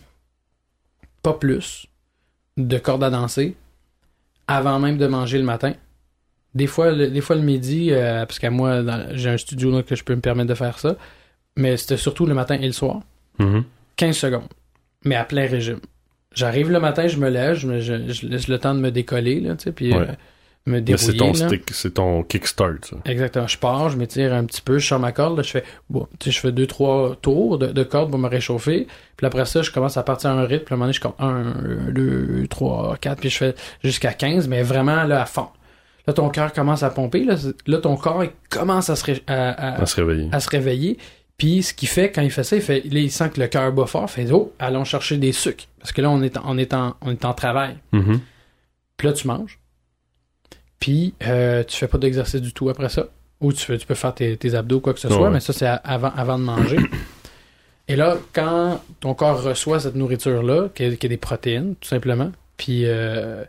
[1.23, 1.88] pas plus,
[2.58, 3.56] de corde à danser
[4.47, 5.73] avant même de manger le matin.
[6.54, 8.82] Des fois, le, des fois le midi, parce qu'à moi,
[9.13, 10.95] j'ai un studio là, que je peux me permettre de faire ça.
[11.58, 13.02] Mais c'était surtout le matin et le soir.
[13.40, 13.64] Mhm.
[13.98, 14.48] 15 secondes.
[15.04, 15.80] Mais à plein régime.
[16.34, 18.90] J'arrive le matin, je me lève, je, me- je- je laisse le temps de me
[18.92, 20.00] décoller, là, tu sais, puis Ouais.
[20.00, 20.06] euh,
[20.66, 21.18] me Mais c'est débrouiller.
[21.18, 21.48] ton là.
[21.50, 22.96] stick, c'est ton kickstart, ça.
[23.06, 23.48] Exactement.
[23.48, 26.08] Je pars, je m'étire un petit peu, je sors ma corde, là, je fais bon,
[26.20, 28.88] tu sais, je fais deux, trois tours de, de corde pour me réchauffer.
[29.18, 30.64] Puis après ça, je commence à partir à un rythme.
[30.66, 34.14] Puis à un moment donné, je compte un, deux, trois, quatre, puis je fais jusqu'à
[34.14, 35.48] 15, mais vraiment là à fond.
[36.08, 37.26] Là, ton cœur commence à pomper.
[37.26, 37.36] Là,
[37.68, 40.30] là ton corps il commence à se, à, à- À se réveiller.
[40.32, 40.98] à se réveiller.
[41.38, 43.48] Puis ce qu'il fait quand il fait ça, il fait, là, il sent que le
[43.48, 44.06] cœur bat fort.
[44.06, 46.74] Il fait oh, allons chercher des sucres parce que là, on est en, on est
[46.74, 47.78] en, on est en travail.
[47.91, 48.20] Mhm.
[48.97, 49.60] Puis là, tu manges.
[50.80, 53.08] Puis euh, tu fais pas d'exercice du tout après ça.
[53.39, 55.30] Ou tu, peux faire tes, tes abdos, quoi que ce soit, ouais.
[55.32, 56.78] mais ça, c'est avant, avant de manger.
[57.88, 61.89] Et là, quand ton corps reçoit cette nourriture-là, qui est, qui est des protéines, tout
[61.89, 63.43] simplement, puis euh,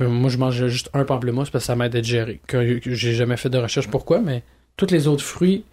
[0.00, 2.00] moi, je mange juste un pamplemousse parce que ça m'aide à.
[2.00, 4.42] Que, que j'ai jamais fait de recherche pourquoi, mais
[4.78, 5.64] tous les autres fruits,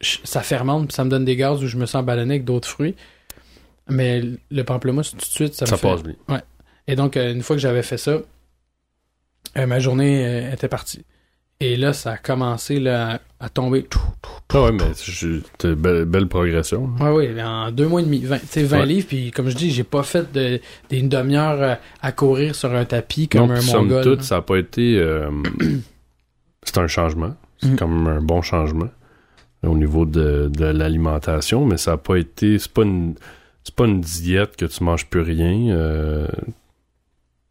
[0.00, 2.68] ça fermente, puis ça me donne des gaz où je me sens ballonné avec d'autres
[2.68, 2.94] fruits.
[3.88, 5.88] Mais le pamplemousse, tout de suite, ça, Ça, me fait...
[5.88, 6.14] passe bien.
[6.86, 8.18] Et donc, euh, une fois que j'avais fait ça,
[9.56, 11.04] euh, ma journée euh, était partie.
[11.62, 13.86] Et là, ça a commencé là, à, à tomber.
[14.54, 16.88] Ah ouais, mais je- t'as belle, belle progression.
[16.98, 17.12] là.
[17.12, 18.86] Ouais, oui, en deux mois et demi, 20, tu sais, 20 Ouais.
[18.86, 22.84] livres, puis comme je dis, j'ai pas fait de, d'une demi-heure à courir sur un
[22.86, 24.02] tapis comme Non, un somme mongol.
[24.04, 24.24] toute, là.
[24.24, 24.96] ça a pas été...
[24.98, 25.30] euh,
[26.62, 27.34] c'est un changement.
[27.58, 27.84] C'est Mm.
[27.88, 28.88] même un bon changement
[29.62, 32.58] au niveau de, de l'alimentation, mais ça a pas été...
[32.58, 33.14] C'est pas une...
[33.62, 35.74] C'est pas une diète que tu manges plus rien.
[35.76, 36.26] euh,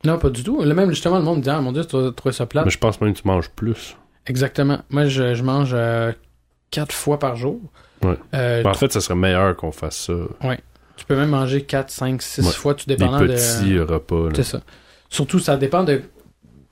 [0.06, 0.64] Non, pas du tout.
[0.64, 2.66] Là, même, justement, le monde me dit, ah, mon dieu, tu dois trouver ça plate.
[2.66, 3.96] mais je pense même que tu manges plus.
[4.26, 4.80] Exactement.
[4.90, 6.12] Moi, je, je mange euh,
[6.72, 7.60] quatre fois par jour.
[8.02, 8.18] Ouais.
[8.34, 10.14] Euh, Ben, en fait, ça serait meilleur qu'on fasse ça.
[10.98, 12.52] tu peux même manger 4, 5, 6 Ouais.
[12.54, 13.28] fois, tout Des dépendant de...
[13.28, 14.26] petits repas.
[14.30, 14.32] là.
[14.36, 14.62] C'est ça.
[15.10, 16.02] Surtout, ça dépend de,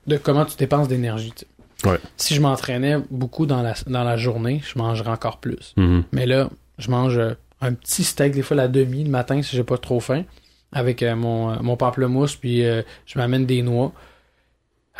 [0.08, 1.30] de comment tu dépenses d'énergie.
[1.30, 1.46] tu sais.
[1.84, 1.98] Ouais.
[2.16, 5.74] Si je m'entraînais beaucoup dans la, dans la journée, je mangerais encore plus.
[5.76, 6.04] Mhm.
[6.12, 6.48] Mais là,
[6.78, 9.78] je mange euh, un petit steak, des fois la demi le matin si j'ai pas
[9.78, 10.24] trop faim,
[10.72, 13.92] avec euh, mon, euh, mon pamplemousse, puis euh, je m'amène des noix.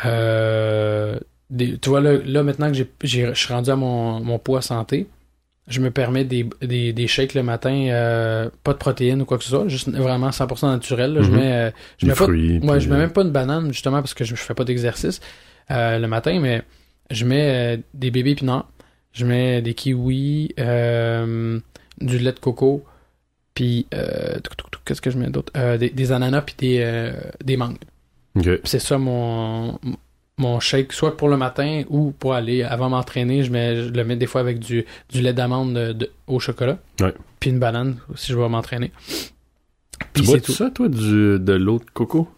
[0.05, 1.19] Euh,
[1.49, 5.07] des- tu vois, là, là, maintenant que je suis rendu à mon, mon poids santé,
[5.67, 9.43] je me permets des, des, des shakes le matin, pas de protéines ou quoi que
[9.43, 11.13] ce soit, juste vraiment 100% naturel.
[11.13, 11.21] là.
[11.21, 11.37] Je Mhm.
[11.37, 14.23] mets, je mets pas de- moi, je mets même pas une banane, justement, parce que
[14.23, 15.19] je, je fais pas d'exercice
[15.69, 16.63] le matin, mais
[17.11, 18.69] je mets euh, des bébés épinards,
[19.13, 21.59] je mets des kiwis, euh,
[22.01, 22.83] du lait de coco,
[23.53, 24.37] puis euh,
[24.85, 25.51] qu'est-ce que je mets d'autre?
[25.57, 27.11] Euh, des, des ananas puis des, euh,
[27.43, 27.77] des mangues.
[28.63, 29.77] C'est ça mon
[30.37, 34.03] mon shake, soit pour le matin ou pour aller avant m'entraîner, je mets je le
[34.05, 36.77] mets des fois avec du, du lait d'amande de- de- au chocolat.
[37.01, 37.13] Ouais.
[37.41, 38.91] Puis une banane si je vais m'entraîner.
[39.99, 40.57] Tu Puis bois c'est tout tout.
[40.57, 42.29] ça, toi, du, de l'eau de coco?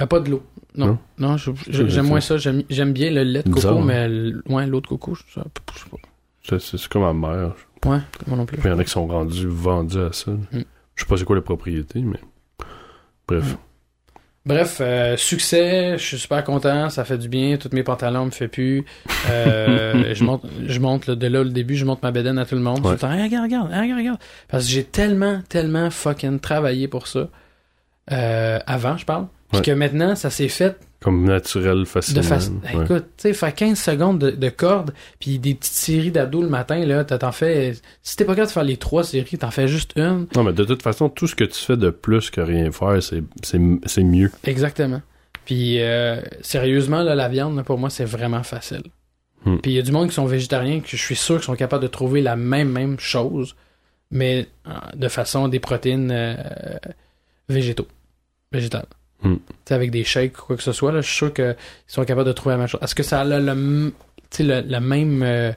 [0.00, 0.42] Euh, pas de l'eau.
[0.76, 0.98] Non.
[1.18, 1.36] Non?
[1.68, 2.36] J'aime moins ça.
[2.38, 5.40] J'aime bien le lait de coco, Bizarre, mais l- ouais, l'eau de coco, je, sais
[5.40, 6.58] pas.
[6.58, 7.52] C'est- comme ma mère.
[7.86, 8.58] Ouais, moi non plus.
[8.62, 10.30] Il y en a qui sont rendus vendus à ça.
[10.32, 10.62] Mm.
[10.94, 12.20] Je sais pas c'est quoi les propriétés, mais.
[13.26, 13.52] Bref.
[13.54, 13.56] Mm.
[14.46, 18.30] Bref, euh, succès, je suis super content, ça fait du bien, tous mes pantalons me
[18.30, 18.84] fait plus.
[19.28, 22.46] Euh, je monte, je monte là, de là le début, je monte ma bédaine à
[22.46, 22.78] tout le monde.
[22.78, 22.84] Ouais.
[22.84, 24.18] Tout le temps, Hey, regarde, regarde, regarde, regarde.
[24.48, 27.28] Parce que j'ai tellement, tellement fucking travaillé pour ça.
[28.12, 29.26] Euh, avant, je parle.
[29.52, 32.22] Puis que maintenant, ça s'est fait Comme naturel, de facilement.
[32.28, 32.84] Ouais.
[32.84, 36.48] Écoute, tu sais, faire 15 secondes de, de corde, puis des petites séries d'abdos le
[36.48, 37.72] matin, là, t'as- t'en fais.
[38.02, 40.26] Si t'es pas capable de faire les trois séries, t'en fais juste une.
[40.36, 42.98] Non, mais de toute façon, tout ce que tu fais de plus que rien faire,
[43.02, 44.30] c'est mieux.
[44.44, 45.02] Exactement.
[45.46, 48.82] Puis euh, sérieusement, là, la viande, là, pour moi, c'est vraiment facile.
[49.44, 49.56] Hmm.
[49.56, 51.56] Puis il y a du monde qui sont végétariens que je suis sûr qu'ils sont
[51.56, 53.56] capables de trouver la même même chose,
[54.10, 56.36] mais euh, de façon des protéines euh,
[57.48, 57.88] végétaux,
[58.52, 58.86] végétales.
[59.22, 59.36] Hmm.
[59.68, 61.56] Avec des shakes ou quoi que ce soit, là, je suis sûr qu'ils
[61.86, 62.80] sont capables de trouver la même chose.
[62.82, 63.92] Est-ce que ça a le, le
[64.38, 65.52] le- la même euh,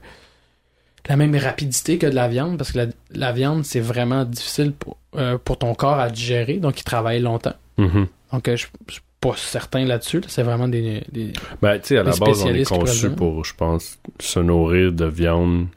[1.07, 2.57] la même rapidité que de la viande?
[2.57, 6.57] Parce que la, la viande, c'est vraiment difficile pour, euh, pour ton corps à digérer,
[6.57, 7.55] donc il travaille longtemps.
[7.77, 8.07] Mhm.
[8.31, 10.19] Donc, euh, je je suis pas certain là-dessus.
[10.19, 10.25] là.
[10.27, 13.53] C'est vraiment des, des- Ben, tu sais, à la base, on est conçu pour, je
[13.55, 15.67] pense, se nourrir de viande,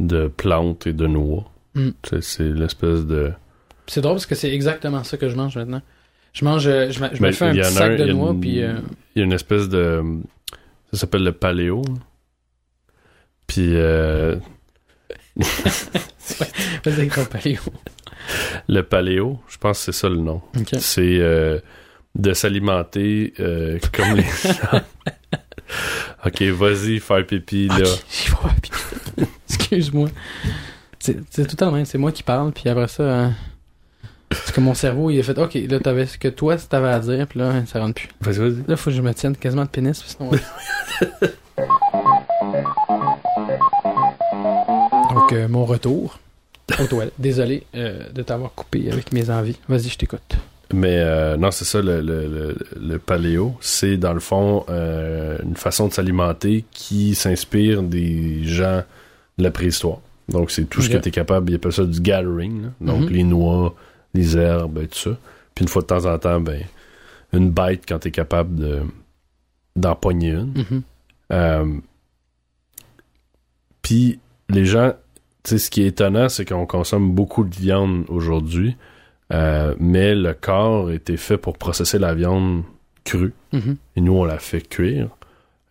[0.00, 1.44] de plantes et de noix.
[1.74, 1.90] Mm.
[2.04, 3.32] C'est- C'est l'espèce de.
[3.86, 5.82] C'est drôle parce que c'est exactement ça que je mange maintenant.
[6.32, 7.96] Je mange, euh, je, me- je me Ben, fais un il y petit sac un-
[7.96, 8.62] de noix, une- puis...
[8.62, 8.74] euh,
[9.16, 10.02] Il y a une espèce de.
[10.92, 11.82] Ça s'appelle le paléo.
[13.46, 14.36] Puis euh,
[16.84, 17.60] vas-y avec ton paléo.
[18.68, 20.40] le paléo, je pense que c'est ça le nom.
[20.78, 21.58] C'est euh,
[22.14, 24.80] de s'alimenter euh, comme les gens.
[26.26, 27.76] ok, vas-y, faire pipi, là.
[27.80, 29.26] Ok, j'y vais faire pipi.
[29.48, 30.08] Excuse-moi.
[30.98, 31.84] C'est tout le temps même.
[31.84, 33.30] C'est moi qui parle, puis après ça...
[34.32, 36.98] c'est que mon cerveau, il a fait «Ok, là, t'avais ce que toi, t'avais à
[37.00, 38.08] dire, puis là, ça rentre plus.
[38.20, 38.64] Vas-y, vas-y.
[38.68, 40.30] Là, faut que je me tienne quasiment de pénis, sinon...
[45.14, 46.18] Donc, euh, mon retour
[46.80, 47.12] aux toilettes.
[47.18, 49.56] Désolé euh, de t'avoir coupé avec mes envies.
[49.68, 50.36] Vas-y, je t'écoute.
[50.72, 53.56] Mais euh, non, c'est ça, le, le, le, le paléo.
[53.60, 58.82] C'est dans le fond euh, une façon de s'alimenter qui s'inspire des gens
[59.38, 59.98] de la préhistoire.
[60.28, 61.50] Donc, c'est tout ce que tu es capable.
[61.50, 62.62] Ils appellent ça du gathering.
[62.62, 62.68] là.
[62.80, 63.08] Donc, Mhm.
[63.08, 63.74] les noix,
[64.14, 65.10] les herbes et tout ça.
[65.54, 66.62] Puis, une fois de temps en temps, ben,
[67.32, 68.82] une bête quand tu es capable de
[69.76, 70.52] d'en pogner une.
[70.70, 70.82] Mhm.
[71.32, 71.78] Euh,
[73.82, 74.92] Puis les gens,
[75.42, 78.76] tu sais, ce qui est étonnant, c'est qu'on consomme beaucoup de viande aujourd'hui,
[79.32, 82.62] euh, mais le corps était fait pour processer la viande
[83.04, 83.76] crue, Mhm.
[83.96, 85.08] et nous on la fait cuire,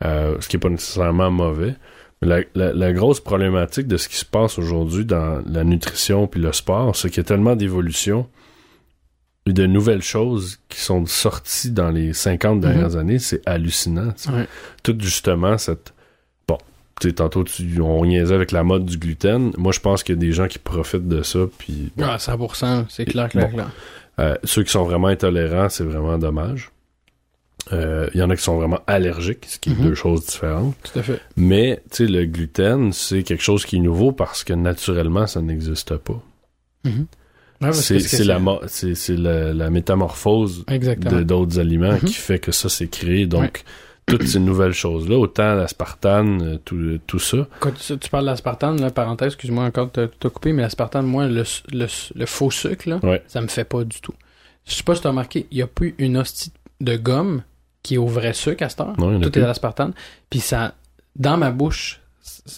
[0.03, 1.75] euh, ce qui est pas nécessairement mauvais.
[2.21, 6.41] La, la- la grosse problématique de ce qui se passe aujourd'hui dans la nutrition puis
[6.41, 8.27] le sport, c'est qu'il y a tellement d'évolution
[9.45, 14.13] et de nouvelles choses qui sont sorties dans les 50 dernières années, c'est hallucinant.
[14.31, 14.47] Ouais.
[14.83, 15.93] tout justement cette
[16.47, 16.57] bon
[16.99, 20.15] tu sais tantôt tu, on niaisait avec la mode du gluten moi je pense qu'il
[20.15, 23.47] y a des gens qui profitent de ça puis bon, Ah, 100%, c'est clair, clair,
[23.47, 23.53] Bon.
[23.55, 23.69] clair.
[24.19, 26.69] euh, ceux qui sont vraiment intolérants c'est vraiment dommage
[27.71, 29.83] Il y en a qui sont vraiment allergiques, ce qui est Mhm.
[29.83, 30.75] deux choses différentes.
[30.91, 31.19] Tout à fait.
[31.37, 35.41] Mais, tu sais, le gluten, c'est quelque chose qui est nouveau parce que naturellement, ça
[35.41, 36.21] n'existe pas.
[36.85, 37.05] Mhm.
[37.61, 38.39] Ouais, C'est la,
[39.17, 40.65] la, la métamorphose
[41.23, 41.99] d'autres aliments Mhm.
[41.99, 43.27] qui fait que ça, c'est créé.
[43.27, 43.63] Donc,
[44.05, 47.47] toutes ces nouvelles choses-là, autant l'aspartame, euh, tout, tout ça.
[47.59, 51.05] Quand tu, tu parles de l'aspartame, là, parenthèse, excuse-moi encore de te- couper, mais l'aspartame,
[51.05, 53.21] moi, le, le, le faux sucre, là, Ouais.
[53.27, 54.13] ça me fait pas du tout.
[54.65, 56.51] Je sais pas si tu as remarqué, il y a plus une hostie
[56.81, 57.43] de gomme
[57.83, 58.99] qui est au vrai sucre à cette heure.
[58.99, 59.39] Non, Tout plus.
[59.41, 59.93] est à l'aspartame.
[60.29, 60.75] Puis ça,
[61.15, 62.01] dans ma bouche,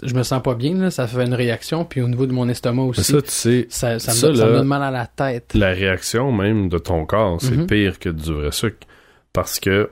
[0.04, 1.86] je me sens pas bien, là, ça fait une réaction.
[1.86, 4.36] Puis au niveau de mon estomac aussi, ça, tu sais, ça, ça me, ça, donne-
[4.38, 5.54] ça me là- donne mal à la tête.
[5.54, 7.68] la réaction même de ton corps, c'est Mhm.
[7.68, 8.88] pire que du vrai sucre.
[9.34, 9.90] Parce que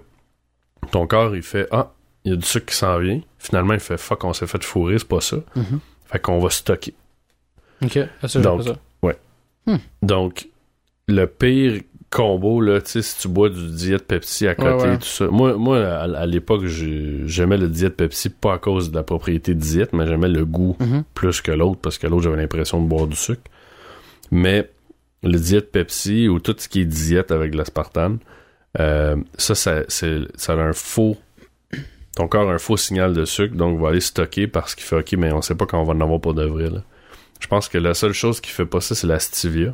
[0.92, 1.92] ton corps, il fait Ah,
[2.26, 3.22] il y a du sucre qui s'en vient.
[3.38, 5.38] Finalement, il fait Fuck, on s'est fait fourrer, c'est pas ça.
[5.56, 5.80] Mhm.
[6.06, 6.94] Fait qu'on va stocker.
[7.84, 8.76] Ok, ça, Donc, pas ça.
[10.02, 10.48] Donc,
[11.08, 14.82] le pire combo, là, tu sais, si tu bois du diète Pepsi à côté, Ouais,
[14.92, 14.98] ouais.
[14.98, 15.28] tout ça.
[15.28, 19.04] Moi, moi à, à l'époque, j'ai- j'aimais le diète Pepsi pas à cause de la
[19.04, 21.04] propriété diète, mais j'aimais le goût Mhm.
[21.14, 23.42] plus que l'autre parce que l'autre, j'avais l'impression de boire du sucre.
[24.32, 24.70] Mais
[25.24, 28.20] le diète Pepsi ou tout ce qui est diète avec de l'aspartame,
[28.80, 31.18] euh, ça, ça, a un faux.
[32.16, 34.98] Ton corps a un faux signal de sucre, donc va aller stocker parce qu'il fait
[34.98, 36.70] OK, mais on sait pas quand on va en avoir pour de vrai.
[36.70, 36.84] là.
[37.40, 39.74] Je pense que la seule chose qui fait pas ça, c'est la stevia,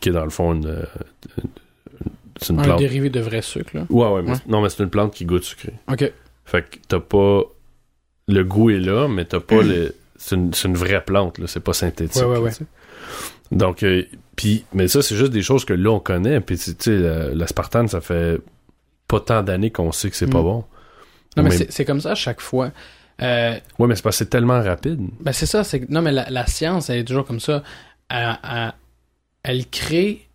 [0.00, 0.66] qui est dans le fond une.
[0.66, 0.82] euh,
[1.42, 1.50] une-
[2.40, 2.78] c'est une Un plante.
[2.78, 3.86] dérivé de vrai sucre, là.
[3.88, 4.36] Ouais, ouais, mais, Ouais.
[4.46, 5.72] non, mais c'est une plante qui goûte sucré.
[5.90, 6.12] Ok.
[6.44, 7.42] Fait que t'as pas.
[8.28, 9.94] Le goût est là, mais t'as pas le.
[10.18, 11.46] C'est une, c'est une vraie plante, là.
[11.46, 12.22] C'est pas synthétique.
[12.22, 12.50] Ouais, ouais, ouais.
[13.52, 14.02] Donc, euh,
[14.34, 16.40] puis, mais ça, c'est juste des choses que là, on connaît.
[16.40, 18.40] Puis, tu sais, la- l'aspartame, ça fait
[19.08, 20.44] pas tant d'années qu'on sait que c'est pas Mm.
[20.44, 20.64] bon.
[21.36, 22.70] Non, mais Mais- c'est- c'est comme ça à chaque fois.
[23.22, 24.98] Euh, Ouais, mais c'est parce que c'est tellement rapide.
[25.20, 27.62] Ben c'est ça, c'est non mais la, la science elle est toujours comme ça.
[28.10, 28.72] Elle, elle-
[29.48, 30.26] elle crée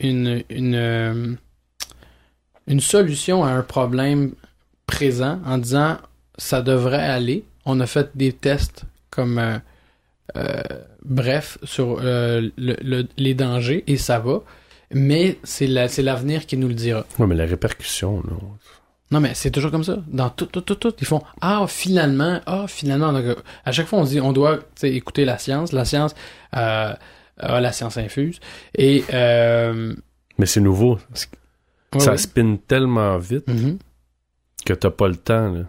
[0.00, 1.34] une une euh,
[2.66, 4.34] une solution à un problème
[4.86, 5.98] présent en disant
[6.38, 7.44] ça devrait aller.
[7.64, 9.58] On a fait des tests comme euh,
[10.36, 10.62] euh,
[11.04, 14.40] bref sur euh, le- le- les dangers et ça va.
[14.94, 17.04] Mais c'est la- c'est l'avenir qui nous le dira.
[17.18, 18.34] Ouais, mais la répercussion, là.
[19.10, 19.98] Non, mais c'est toujours comme ça.
[20.06, 20.94] Dans tout, tout, tout, tout.
[21.00, 23.12] Ils font Ah, finalement, ah, finalement.
[23.12, 23.24] Donc,
[23.64, 25.72] à chaque fois, on se dit on doit écouter la science.
[25.72, 26.14] La science,
[26.56, 26.94] euh,
[27.38, 28.40] ah, la science infuse.
[28.76, 29.94] Et, euh,
[30.38, 30.98] Mais c'est nouveau.
[31.94, 33.78] ouais, ça spinne tellement vite Mhm.
[34.64, 35.64] que t'as pas le temps,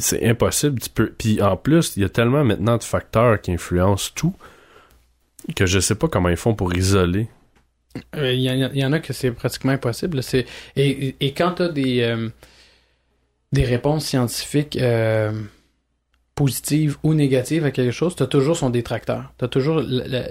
[0.00, 0.80] C'est impossible.
[0.80, 1.10] Tu peux...
[1.16, 4.34] Puis en plus, il y a tellement maintenant de facteurs qui influencent tout
[5.54, 7.28] que je sais pas comment ils font pour isoler.
[8.16, 10.20] Euh, Il y, en a- il y en a que c'est pratiquement impossible.
[10.74, 12.28] Et, et- quand tu as des, euh,
[13.52, 15.30] des réponses scientifiques euh,
[16.34, 19.32] positives ou négatives à quelque chose, tu as toujours son détracteur.
[19.38, 19.80] Tu as toujours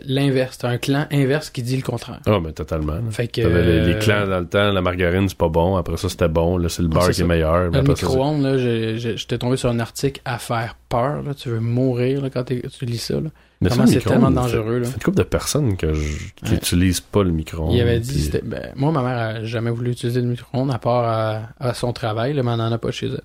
[0.06, 0.58] l'inverse.
[0.58, 2.20] Tu as un clan inverse qui dit le contraire.
[2.26, 2.94] Ah, mais totalement.
[2.96, 3.02] là.
[3.12, 5.96] Fait que, les, les euh, clans dans le temps, la margarine c'est pas bon, après
[5.98, 7.70] ça c'était bon, là c'est le beurre c'est qui est meilleur.
[7.72, 8.58] Le micro-ondes, là,
[8.98, 11.24] j'étais tombé sur un article à faire peur.
[11.24, 11.34] Là.
[11.34, 13.16] Tu veux mourir là, quand tu lis ça.
[13.16, 13.30] Là.
[13.62, 14.80] Mais Comment c'est tellement dangereux.
[14.80, 14.86] Là.
[14.88, 16.92] fait une couple de personnes que je- qui Ouais.
[17.14, 17.72] pas le micro-ondes.
[17.74, 20.70] Il avait dit, puis- c'était- ben, moi, ma mère a jamais voulu utiliser le micro-ondes
[20.70, 23.22] à part à, à son travail, là, mais elle n'en a pas chez elle.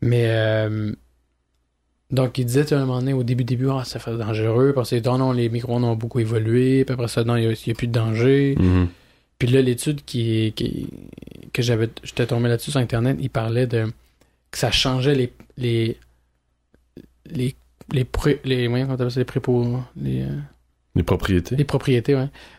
[0.00, 0.92] Mais, euh,
[2.10, 4.90] donc, il disait, à un moment donné, au début, début, ah, ça fait dangereux, parce
[4.90, 7.74] que, non, non, les micro-ondes ont beaucoup évolué, puis après ça, non, il n'y a,
[7.74, 8.54] plus de danger.
[8.58, 8.88] Mhm.
[9.38, 10.88] Puis là, l'étude qui, qui,
[11.52, 13.86] que j'avais, j'étais tombé là-dessus sur Internet, il parlait de,
[14.50, 15.96] que ça changeait les, les,
[17.30, 17.54] les,
[17.92, 20.28] les, pré- les, comment ça, les prépos, les, euh,
[20.94, 21.56] Les propriétés.
[21.56, 22.16] les propriétés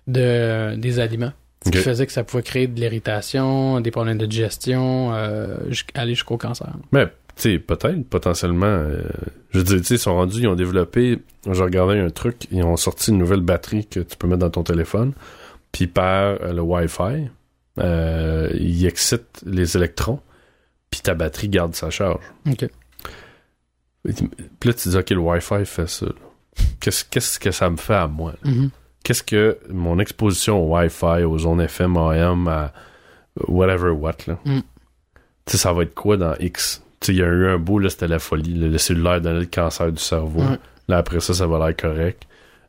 [0.07, 1.33] de, des aliments.
[1.65, 5.57] Ce qui faisait que ça pouvait créer de l'irritation, des problèmes de digestion, euh,
[5.95, 6.71] aller jusqu'au cancer.
[6.91, 7.07] Mais,
[7.41, 8.65] sais, peut-être, potentiellement.
[8.65, 9.01] euh,
[9.51, 11.19] je veux dire, tu sais, ils sont rendus, ils ont développé.
[11.51, 14.49] J'ai regardé un truc, ils ont sorti une nouvelle batterie que tu peux mettre dans
[14.49, 15.13] ton téléphone.
[15.71, 17.29] Puis par euh, le Wi-Fi,
[17.79, 20.19] euh, il excite les électrons.
[20.89, 22.23] Puis ta batterie garde sa charge.
[22.49, 22.67] OK.
[24.03, 26.05] Puis là, tu dis, OK, le Wi-Fi fait ça.
[26.79, 28.33] Qu'est-ce qu'est-ce que ça me fait à moi?
[28.43, 28.69] Mhm.
[29.03, 32.73] Qu'est-ce que mon exposition au Wi-Fi, aux ondes FM, AM, à
[33.47, 34.37] whatever what, là?
[34.43, 34.59] Mm.
[35.45, 36.81] Tu sais, ça va être quoi dans X?
[37.07, 38.53] Il y a eu un bout, là, c'était la folie.
[38.55, 38.67] là.
[38.67, 40.41] Le cellulaire donnait le cancer du cerveau.
[40.41, 40.57] Ouais.
[40.87, 42.23] Là, après ça, ça va l'air correct.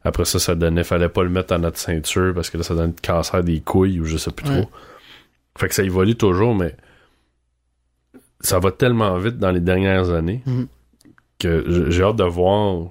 [0.04, 2.74] Après ça, ça donnait, fallait pas le mettre dans notre ceinture parce que là, ça
[2.74, 4.60] donne le cancer des couilles ou je sais plus Ouais.
[4.62, 4.70] trop.
[5.58, 6.76] Fait que ça évolue toujours, mais
[8.40, 10.66] ça va tellement vite dans les dernières années Mhm.
[11.38, 12.86] que j'ai hâte de voir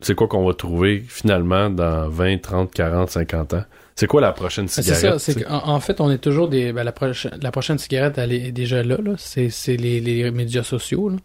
[0.00, 3.64] c'est quoi qu'on va trouver finalement dans 20, 30, 40, 50 ans.
[3.98, 5.18] C'est quoi la prochaine Ben, C'est cigarette?
[5.18, 6.72] ça, c'est en fait, on est toujours des.
[6.72, 8.96] ben, la, prochaine, la prochaine cigarette, elle est déjà là.
[9.02, 9.14] là.
[9.18, 11.08] C'est c'est les, les médias sociaux.
[11.08, 11.16] là.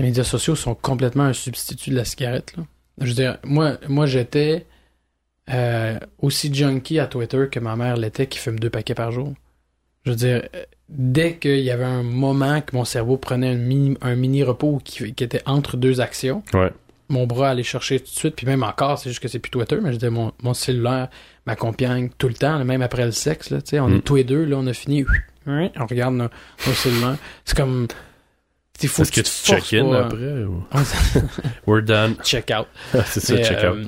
[0.00, 2.54] Les médias sociaux sont complètement un substitut de la cigarette.
[2.56, 2.64] Là.
[3.00, 4.66] Je veux dire, moi, moi j'étais
[5.50, 9.32] euh, aussi junkie à Twitter que ma mère l'était qui fume deux paquets par jour.
[10.04, 10.42] Je veux dire,
[10.88, 14.80] dès qu'il y avait un moment que mon cerveau prenait un mini, un mini repos
[14.84, 16.72] qui, qui était entre deux actions, Ouais.
[17.12, 19.50] Mon bras allait chercher tout de suite, puis même encore, c'est juste que c'est plus
[19.50, 21.08] Twitter, mais je disais, mon, mon cellulaire
[21.46, 23.96] m'accompagne tout le temps, même après le sexe, là, tu sais, on Mm.
[23.96, 25.04] est tous les deux, là, on a fini,
[25.46, 26.28] on regarde nos,
[26.66, 27.16] nos cellulaires.
[27.44, 27.86] C'est comme,
[28.82, 29.32] il faut Est-ce que te tu
[29.70, 30.64] check-in pas- après ou...
[30.84, 31.20] Ça-
[31.66, 32.16] We're done.
[32.24, 32.66] check out.
[33.06, 33.76] c'est ça, Mais, check out.
[33.76, 33.84] euh,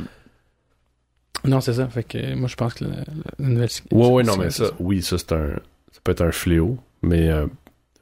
[1.44, 1.88] Non, c'est ça.
[1.88, 3.68] Fait que moi, je pense que la, la- nouvelle.
[3.90, 5.48] Ouais, ouais, non, mais c'est ça, oui, ça, c'est un.
[5.92, 7.46] Ça peut être un fléau, mais euh,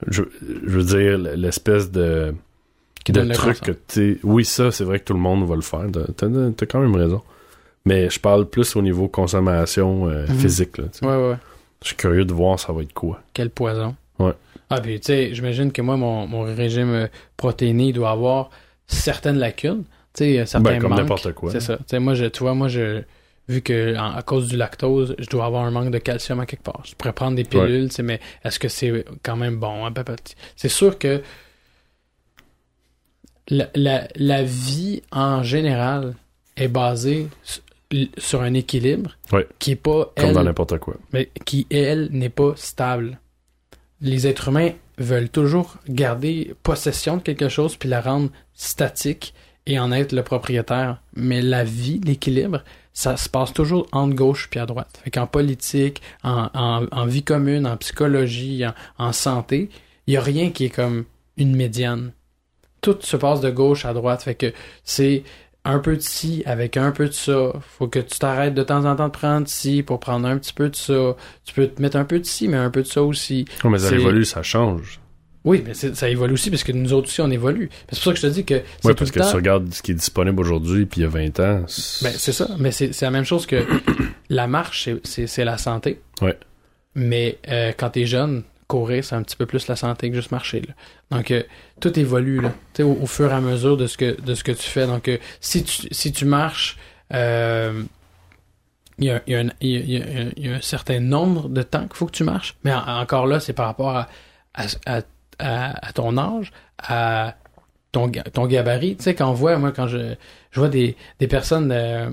[0.09, 2.35] je, je veux dire, l'espèce de.
[3.05, 5.47] Qui de donne le truc que tu Oui, ça, c'est vrai que tout le monde
[5.49, 5.85] va le faire.
[5.93, 7.21] T'as- t'as quand même raison.
[7.85, 10.39] Mais je parle plus au niveau consommation euh, Mhm.
[10.39, 10.79] physique.
[10.79, 10.85] Là.
[11.03, 11.37] Ouais, ouais.
[11.83, 13.21] Je suis curieux de voir ça va être quoi.
[13.35, 13.97] Quel poison.
[14.21, 14.33] Ouais.
[14.71, 18.51] Ah, puis tu sais, j'imagine que moi, mon, mon régime euh, protéiné doit avoir
[18.87, 19.83] certaines lacunes.
[20.15, 21.51] Tu sais, euh, certains Ben, comme n'importe quoi.
[21.51, 21.79] C'est ça.
[21.99, 23.03] Moi, je, tu vois, moi, je,
[23.49, 26.47] vu que en- à cause du lactose, je dois avoir un manque de calcium à
[26.47, 26.83] quelque part.
[26.85, 29.85] Je pourrais prendre des pilules, mais est-ce que c'est quand même bon?
[29.87, 29.93] hein?
[30.55, 31.21] C'est sûr que
[33.49, 36.15] la, la, la vie en général
[36.57, 37.61] est basée su-
[38.19, 39.17] sur un équilibre
[39.59, 40.97] qui est pas Comme elle, dans n'importe quoi.
[41.13, 43.19] mais qui, elle, n'est pas stable.
[44.01, 49.35] Les êtres humains veulent toujours garder possession de quelque chose puis la rendre statique
[49.67, 51.01] et en être le propriétaire.
[51.15, 52.63] Mais la vie, l'équilibre,
[52.93, 55.01] ça se passe toujours entre gauche puis à droite.
[55.05, 58.75] Fait qu'en politique, en, en, en vie commune, en psychologie, en,
[59.07, 59.71] en santé,
[60.07, 61.05] il y a rien qui est comme
[61.37, 62.13] une médiane.
[62.83, 64.23] Tout se passe de gauche à droite.
[64.23, 64.53] Fait que
[64.85, 65.23] c'est
[65.65, 67.53] un peu de ci avec un peu de ça.
[67.79, 70.53] Faut que tu t'arrêtes de temps en temps de prendre ci pour prendre un petit
[70.53, 71.17] peu de ça.
[71.45, 73.45] Tu peux te mettre un peu de ci, mais un peu de ça aussi.
[73.65, 74.99] Non, mais ça évolue, ça change.
[75.45, 77.69] Oui, mais ça évolue aussi parce que nous autres aussi, on évolue.
[77.91, 79.29] C'est pour ça que je te dis que tout parce le que temps...
[79.31, 81.65] tu regardes ce qui est disponible aujourd'hui, puis il y a 20 ans.
[81.67, 83.65] c'est- Ben, c'est ça, mais c'est la même chose que
[84.29, 86.01] la marche, c'est- la santé.
[86.21, 86.37] Ouais.
[86.95, 88.43] Mais euh, quand t'es jeune,
[88.73, 90.63] courir, c'est un petit peu plus la santé que juste marcher.
[91.11, 91.43] Donc, euh,
[91.81, 94.87] tout évolue là, au, au fur et à mesure de ce que, tu fais.
[94.87, 96.79] Donc, euh, si, tu, marches,
[97.11, 97.87] il
[98.99, 102.57] y, a, un- certain nombre de temps qu'il faut que tu marches.
[102.65, 103.95] Mais en- encore là, c'est par rapport
[104.55, 105.03] à,
[105.95, 107.35] ton âge, à
[107.93, 108.97] ton, ga- ton gabarit.
[108.97, 110.15] Tu sais, quand on voit, moi, quand je,
[110.55, 112.11] vois des, des personnes euh,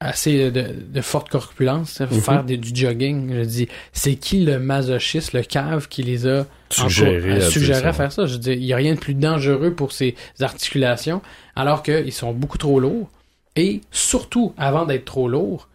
[0.00, 2.20] assez de, de forte corpulence Mhm.
[2.20, 6.46] faire des- du jogging, je dis, c'est qui le masochiste, le cave qui les a
[6.70, 7.92] Suggéré à suggéré dire à ça.
[7.94, 8.26] faire ça?
[8.26, 11.20] Je dis, il n'y a rien de plus dangereux pour ces articulations,
[11.56, 13.08] alors qu'ils sont beaucoup trop lourds.
[13.56, 15.68] Et surtout, avant d'être trop lourds,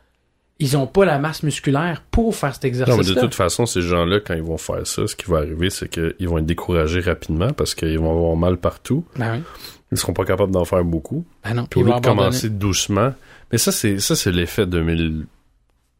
[0.59, 3.81] ils n'ont pas la masse musculaire pour faire cet Non, mais de toute façon, ces
[3.81, 7.01] gens-là, quand ils vont faire ça, ce qui va arriver, c'est qu'ils vont être découragés
[7.01, 9.03] rapidement parce qu'ils vont avoir mal partout.
[9.17, 9.43] Ben oui.
[9.91, 11.25] Ils seront pas capables d'en faire beaucoup.
[11.43, 11.65] Ben non.
[11.65, 12.27] Puis au ils lieu vont de abandonner.
[12.29, 13.13] commencer doucement.
[13.53, 15.27] Mais ça, c'est ça, c'est l'effet 2000.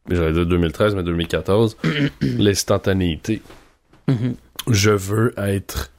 [0.10, 1.78] J'allais dire 2013, mais 2014.
[2.22, 3.44] L'instantanéité.
[4.08, 4.34] Mhm.
[4.72, 5.92] Je veux être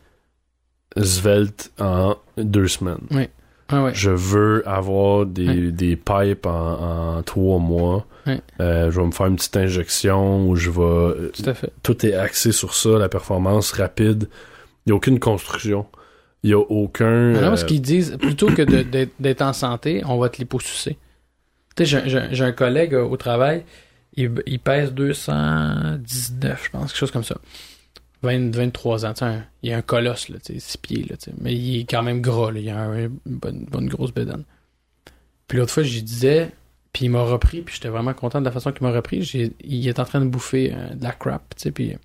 [1.01, 3.29] svelte en deux semaines.
[3.69, 3.93] Ah ouais.
[3.95, 8.05] Je veux avoir des, des pipes en, en trois mois.
[8.61, 11.31] Euh, je vais me faire une petite injection où je vais.
[11.31, 11.73] Tout à fait.
[11.85, 14.29] Tout est axé sur ça, la performance rapide.
[14.87, 15.87] Il n'y a aucune construction.
[16.43, 17.37] Il n'y a aucun.
[17.37, 18.63] Alors, euh, ce qu'ils disent, plutôt que
[19.21, 20.99] d'être en santé, on va te l'hyposucer.
[21.79, 23.65] J'ai- un collègue euh, au travail,
[24.17, 27.37] il, il pèse 219, je pense, quelque chose comme ça.
[28.23, 29.13] 20, 23 ans,
[29.63, 32.21] il a un colosse, là, tu sais, 6 pieds, là, mais il est quand même
[32.23, 34.45] gras, là, il a un- une bonne, bonne grosse bédaine.
[35.47, 36.51] Puis l'autre fois, je lui disais,
[36.93, 39.19] puis il m'a repris, puis j'étais vraiment content de la façon qu'il m'a repris,
[39.63, 41.97] il est en train de bouffer euh, de la crap, puis...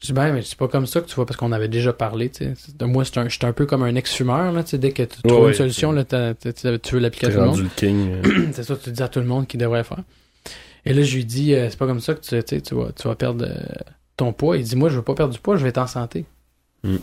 [0.00, 1.92] Je dis, ben, mais c'est pas comme ça que tu vois, parce qu'on avait déjà
[1.92, 2.86] parlé, tu sais.
[2.86, 4.78] Moi, c'est un, un peu comme un ex-fumeur, là, tu sais.
[4.78, 7.46] Dès que tu Ouais, trouves ouais, une solution, là, tu veux l'appliquer à tout le
[7.46, 7.56] monde.
[7.82, 8.46] euh.
[8.52, 10.02] c'est ça, tu dis à tout le monde qu'il devrait faire.
[10.84, 13.08] Et là, je lui dis, euh, c'est pas comme ça que tu, tu vas, tu
[13.08, 13.54] vas perdre euh,
[14.18, 14.58] ton poids.
[14.58, 16.26] Il dit, moi, je veux pas perdre du poids, je vais être en santé.
[16.84, 16.96] Mm.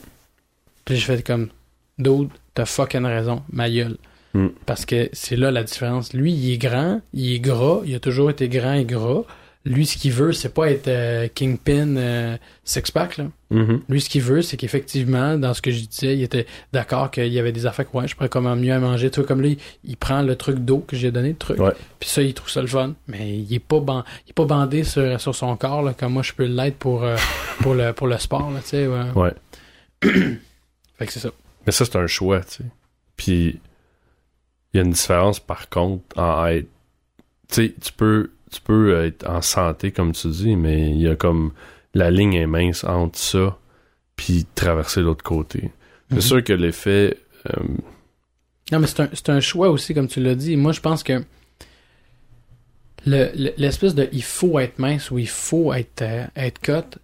[0.86, 1.50] Puis je fais comme,
[1.98, 3.98] dude, t'as fucking raison, ma gueule.
[4.36, 4.48] Mm.
[4.68, 6.14] Parce que c'est là la différence.
[6.14, 9.24] Lui, il est grand, il est gras, il a toujours été grand et gras.
[9.66, 13.22] Lui, ce qu'il veut, c'est pas être euh, kingpin euh, six-pack.
[13.50, 13.82] Mhm.
[13.88, 17.32] Lui, ce qu'il veut, c'est qu'effectivement, dans ce que je disais, il était d'accord qu'il
[17.32, 19.10] y avait des affaires que, ouais, je pourrais comment mieux à manger.
[19.16, 21.60] Vois, comme lui, il prend le truc d'eau que j'ai donné, le truc.
[21.60, 21.72] Ouais.
[21.98, 22.94] Puis ça, il trouve ça le fun.
[23.08, 26.12] Mais il est pas, ban- il est pas bandé sur, sur son corps, là, comme
[26.12, 27.16] moi, je peux l'être pour, euh,
[27.62, 28.86] pour, le, pour le sport, là, tu sais.
[28.88, 29.12] Ouais.
[29.16, 29.34] Ouais.
[30.98, 31.30] Fait que c'est ça.
[31.66, 32.66] Mais ça, c'est un choix, sais.
[33.16, 33.62] Puis,
[34.74, 36.68] il y a une différence, par contre, en être...
[37.48, 41.08] Tu sais, tu peux, tu peux être en santé, comme tu dis, mais il y
[41.08, 41.52] a comme...
[41.96, 43.58] La ligne est mince entre ça
[44.16, 45.72] puis traverser l'autre côté.
[46.10, 46.22] C'est Mhm.
[46.22, 47.18] sûr que l'effet...
[47.50, 47.64] euh,
[48.72, 50.56] Non, mais c'est un, c'est un choix aussi, comme tu l'as dit.
[50.58, 51.24] Moi, je pense que
[53.06, 56.98] le- le- l'espèce de il faut être mince ou il faut être, euh, être cut,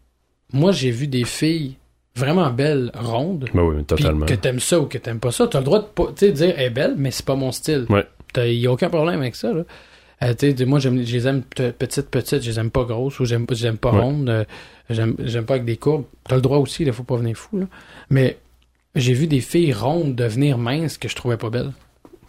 [0.53, 1.75] moi, j'ai vu des filles
[2.15, 3.49] vraiment belles, rondes.
[3.53, 4.25] Ben oui, totalement.
[4.25, 6.63] que t'aimes ça ou que t'aimes pas ça, t'as le droit de pas, dire elle
[6.65, 7.85] est belle, mais c'est pas mon style.
[7.89, 8.05] Ouais.
[8.37, 9.51] Il y a aucun problème avec ça.
[9.53, 9.63] Là.
[10.21, 12.83] Euh, tu sais, moi, j'aime, je les aime pe- petites, petites, je les aime pas
[12.83, 13.99] grosses ou j'aime, pas- j'aime pas Ouais.
[14.01, 14.29] rondes.
[14.29, 14.43] euh,
[14.89, 16.03] j'aime, j'aime pas avec des courbes.
[16.27, 17.59] T'as le droit aussi, il faut pas venir fou.
[17.59, 17.65] Là.
[18.09, 18.37] Mais
[18.95, 21.71] j'ai vu des filles rondes devenir minces que je trouvais pas belles.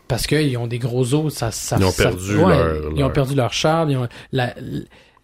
[0.06, 3.04] Parce qu'ils ont des gros os, ça, ça Ils ont ça- perdu ouais, leur- Ils
[3.04, 3.90] ont perdu leur charme.
[3.90, 4.54] ils ont- la-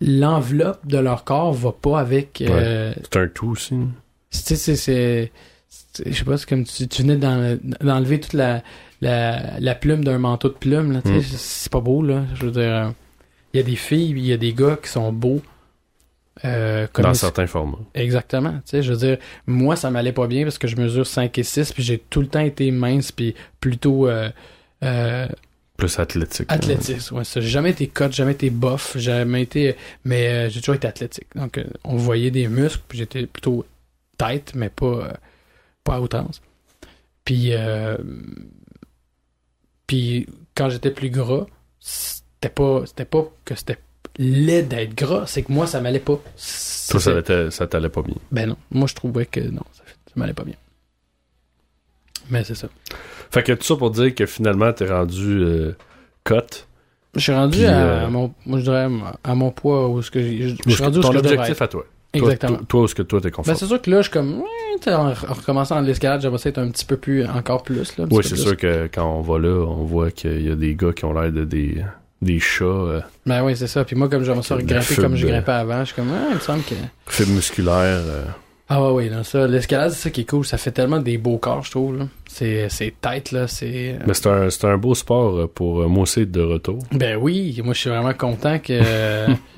[0.00, 2.40] l'enveloppe de leur corps va pas avec.
[2.42, 3.74] euh, C'est un tout aussi.
[4.30, 5.32] c'est, c'est, c'est-
[6.04, 8.62] je sais pas, c'est comme tu, tu venais d'en- d'enlever toute la,
[9.00, 11.22] la, la plume d'un manteau de plume, là, Mm.
[11.22, 12.24] c'est- pas beau, là.
[12.34, 12.88] Je veux dire, euh,
[13.52, 15.42] il y a des filles, il y a des gars qui sont beaux.
[16.44, 17.78] Euh, comme Dans ils- certains formats.
[17.94, 21.06] Exactement, tu sais, je veux dire, moi, ça m'allait pas bien parce que je mesure
[21.06, 24.28] 5 et 6, puis j'ai tout le temps été mince, puis plutôt euh,
[24.84, 25.26] euh,
[25.78, 26.46] Plus athlétique.
[26.50, 26.56] là.
[26.56, 27.10] athlétique.
[27.12, 27.40] Ouais, ça.
[27.40, 31.26] J'ai jamais été cut, jamais été bof, jamais été, mais j'ai toujours été athlétique.
[31.34, 33.64] Donc, on voyait des muscles, puis j'étais plutôt
[34.18, 35.14] tête, mais pas,
[35.86, 36.42] pas à outrance.
[37.24, 37.96] Puis, euh,
[39.86, 41.46] puis quand j'étais plus gras,
[41.80, 43.78] c'était pas, c'était pas que c'était
[44.18, 46.16] laid d'être gras, c'est que moi, ça m'allait pas.
[46.16, 48.16] Toi, ça, t'allait- ça t'allait pas bien.
[48.32, 50.56] Ben non, moi, je trouvais que non, ça, ça m'allait pas bien.
[52.30, 52.68] Mais c'est ça.
[53.30, 55.76] Fait que tout ça pour dire que finalement, t'es rendu euh,
[56.24, 56.66] cut.
[57.14, 58.88] Je suis rendu Puis, à, euh, à mon, moi, je dirais
[59.24, 61.84] à mon poids où ce que je, suis rendu ton objectif à toi.
[62.16, 62.56] Exactement.
[62.58, 63.58] Toi, toi, où est-ce que toi, t'es Ben, confortable?
[63.58, 64.42] c'est sûr que là, je suis comme,
[64.86, 68.04] en, en recommençant l'escalade, j'aimerais ça être un petit peu plus, encore plus, là.
[68.10, 70.92] oui, c'est sûr que quand on va là, on voit qu'il y a des gars
[70.92, 71.76] qui ont l'air de des,
[72.22, 73.84] des chats, euh, Ben oui, c'est ça.
[73.84, 76.34] Puis moi, comme j'aimerais ça grimper comme je grimpais avant, je suis comme, ah, il
[76.36, 76.74] me semble que.
[77.06, 78.02] fibres musculaires.
[78.06, 78.24] euh.
[78.68, 80.44] Ah ouais, oui, ça, l'escalade, c'est ça qui est cool.
[80.44, 82.08] Ça fait tellement des beaux corps, je trouve, là.
[82.28, 83.96] C'est, c'est tête, là, c'est.
[84.08, 86.80] Mais c'est un, c'est un beau sport euh, pour euh, moi aussi être de retour.
[86.90, 88.80] Ben oui, moi, je suis vraiment content que.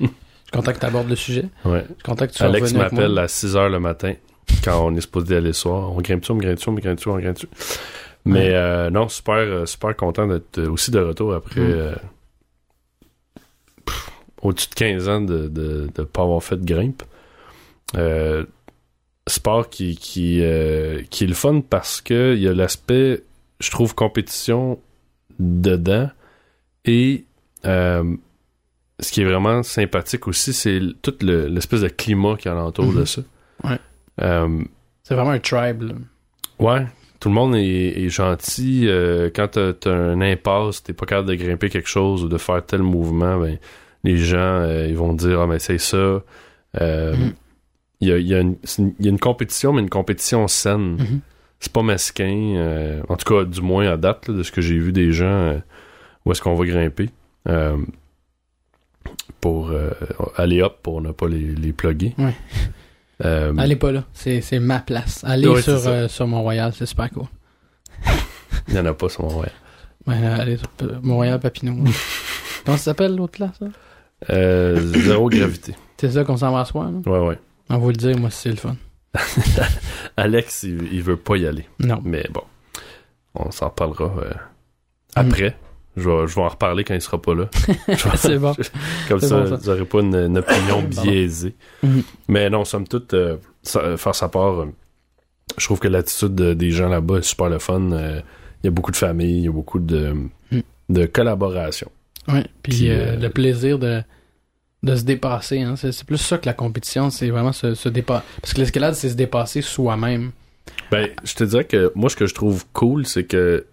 [0.51, 1.45] je suis content que tu abordes le sujet.
[1.65, 1.81] Ouais.
[1.87, 4.13] Je suis content que tu Alex m'appelle à 6 h le matin
[4.63, 5.91] quand on est supposé aller le soir.
[5.91, 7.47] On grimpe-tu, on grimpe-tu, on grimpe-tu, on grimpe-tu.
[8.25, 11.71] Mais euh, non, super, euh, super content d'être euh, aussi de retour après Mm.
[11.71, 11.95] euh,
[14.41, 17.03] au-dessus de 15 ans de de, de pas avoir fait de grimpe.
[17.95, 18.45] Euh,
[19.27, 20.41] sport qui qui,
[21.09, 23.23] qui est le fun parce que il y a l'aspect,
[23.59, 24.79] je trouve, compétition
[25.39, 26.09] dedans
[26.85, 27.25] et
[28.99, 32.99] ce qui est vraiment sympathique aussi, c'est tout le- l'espèce de climat qui alentoure de
[32.99, 33.05] Mhm.
[33.05, 33.21] ça.
[33.63, 33.77] Ouais.
[34.21, 34.61] Euh,
[35.03, 35.93] C'est vraiment un tribe, là.
[36.59, 36.85] ouais,
[37.19, 38.85] tout le monde est, est gentil.
[38.87, 42.37] euh, quand t'as as une impasse, t'es pas capable de grimper quelque chose ou de
[42.37, 43.57] faire tel mouvement, ben,
[44.03, 46.21] les gens, euh, ils vont dire, ah, mais c'est ça.
[48.01, 49.81] Il y, a, il y a une, c'est une- il y a une compétition, mais
[49.81, 50.93] une compétition saine.
[50.97, 51.19] Mhm.
[51.59, 52.53] C'est pas mesquin.
[52.55, 55.11] euh, en tout cas, du moins à date, là, de ce que j'ai vu des
[55.11, 55.57] gens, euh,
[56.25, 57.09] où est-ce qu'on va grimper.
[57.49, 57.75] Euh,
[59.41, 59.91] pour euh,
[60.35, 62.13] aller hop pour ne pas les, les plugger.
[62.17, 62.33] Ouais.
[63.25, 65.23] Euh, Allez pas là, c'est, ma place.
[65.25, 67.25] Allez Ouais, sur, euh, sur Mont-Royal, c'est super cool.
[68.67, 69.51] Il n'y en a pas sur mon ouais.
[70.07, 70.69] Allez sur
[71.01, 71.73] Mont-Royal Papineau.
[72.65, 74.75] Comment ça s'appelle l'autre là, ça?
[74.79, 75.75] Zéro gravité.
[75.97, 76.99] C'est ça qu'on s'en va à soir, là?
[77.05, 77.39] Ouais, ouais.
[77.69, 78.75] On va vous le dire, moi, c'est le fun.
[80.17, 81.65] Alex, il, il veut pas y aller.
[81.79, 81.99] Non.
[82.03, 82.43] Mais bon,
[83.35, 84.11] on s'en parlera
[85.15, 85.57] après.
[85.99, 87.49] Je, vais, je vais en reparler quand il sera pas là.
[88.15, 88.55] C'est bon.
[89.09, 89.55] Comme ça, bon, ça.
[89.55, 91.55] vous n'aurez pas une, une opinion biaisée.
[91.83, 92.03] Mhm.
[92.27, 94.65] Mais non, somme toute, euh, ça- faire sa part, euh,
[95.57, 97.91] je trouve que l'attitude de- des gens là-bas est super le fun.
[97.91, 98.21] Euh,
[98.63, 100.13] Il y a beaucoup de familles, il y a beaucoup de,
[100.51, 100.61] Mhm.
[100.89, 101.89] de collaboration.
[102.27, 102.45] Ouais.
[102.61, 104.01] Puis, euh, le plaisir de,
[104.83, 105.75] de se dépasser, hein.
[105.77, 108.23] C'est, c'est plus ça que la compétition, c'est vraiment se, se dépasser.
[108.41, 110.31] Parce que l'escalade, c'est se dépasser soi-même.
[110.91, 113.65] Ben, je te dirais que moi, ce que je trouve cool, c'est que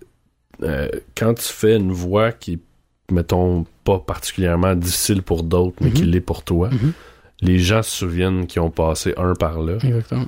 [0.63, 5.89] euh, quand tu fais une voix qui est, mettons, pas particulièrement difficile pour d'autres, mais
[5.89, 5.95] Mhm.
[5.95, 6.93] qui l'est pour toi, Mhm.
[7.43, 9.75] les gens se souviennent qu'ils ont passé un par là.
[9.83, 10.27] Exactement.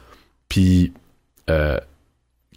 [0.48, 0.92] Puis,
[1.50, 1.78] euh,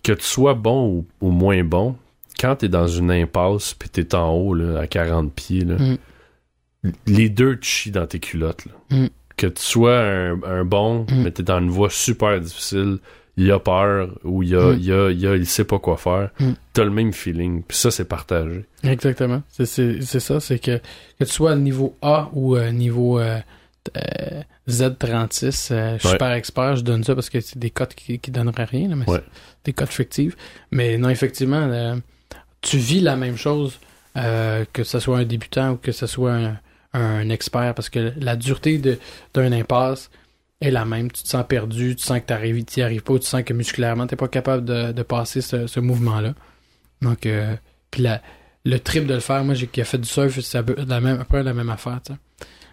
[0.03, 1.95] que tu sois bon ou, ou moins bon,
[2.39, 6.89] quand t'es dans une impasse puis t'es en haut, là, à 40 pieds, là, Mm.
[7.07, 8.65] les deux te chient dans tes culottes.
[8.65, 9.07] là.
[9.37, 12.97] Que tu sois un, un bon, mais t'es dans une voie super difficile,
[13.37, 14.79] il a peur ou il a, Mm.
[14.81, 16.51] il a, il a- il sait pas quoi faire, Mm.
[16.73, 17.63] t'as le même feeling.
[17.63, 18.65] Puis ça, c'est partagé.
[18.83, 19.41] Exactement.
[19.49, 20.77] C'est, c'est, c'est ça, c'est que,
[21.19, 23.39] que tu sois niveau A ou euh, niveau euh,
[23.97, 26.11] euh, Z36, euh, je suis Ouais.
[26.13, 28.95] super expert, je donne ça parce que c'est des cotes qui, qui donneraient rien, là,
[28.95, 29.21] mais Ouais.
[29.65, 30.35] des cotes fictives.
[30.71, 31.95] Mais non, effectivement, euh,
[32.61, 33.79] tu vis la même chose
[34.13, 36.57] que ce soit un débutant ou que ce soit un,
[36.93, 38.99] un expert parce que la dureté de,
[39.33, 40.11] d'un impasse
[40.61, 41.11] est la même.
[41.11, 44.07] Tu te sens perdu, tu sens que t'arrives, t'y arrives pas, tu sens que musculairement
[44.07, 46.33] t'es pas capable de, de passer ce, mouvement-là.
[47.01, 47.55] Donc, euh,
[47.97, 50.75] le trip de le faire, moi j'ai qui a fait du surf, c'est un peu
[50.87, 51.99] la même, peu la même affaire.
[52.05, 52.13] tu.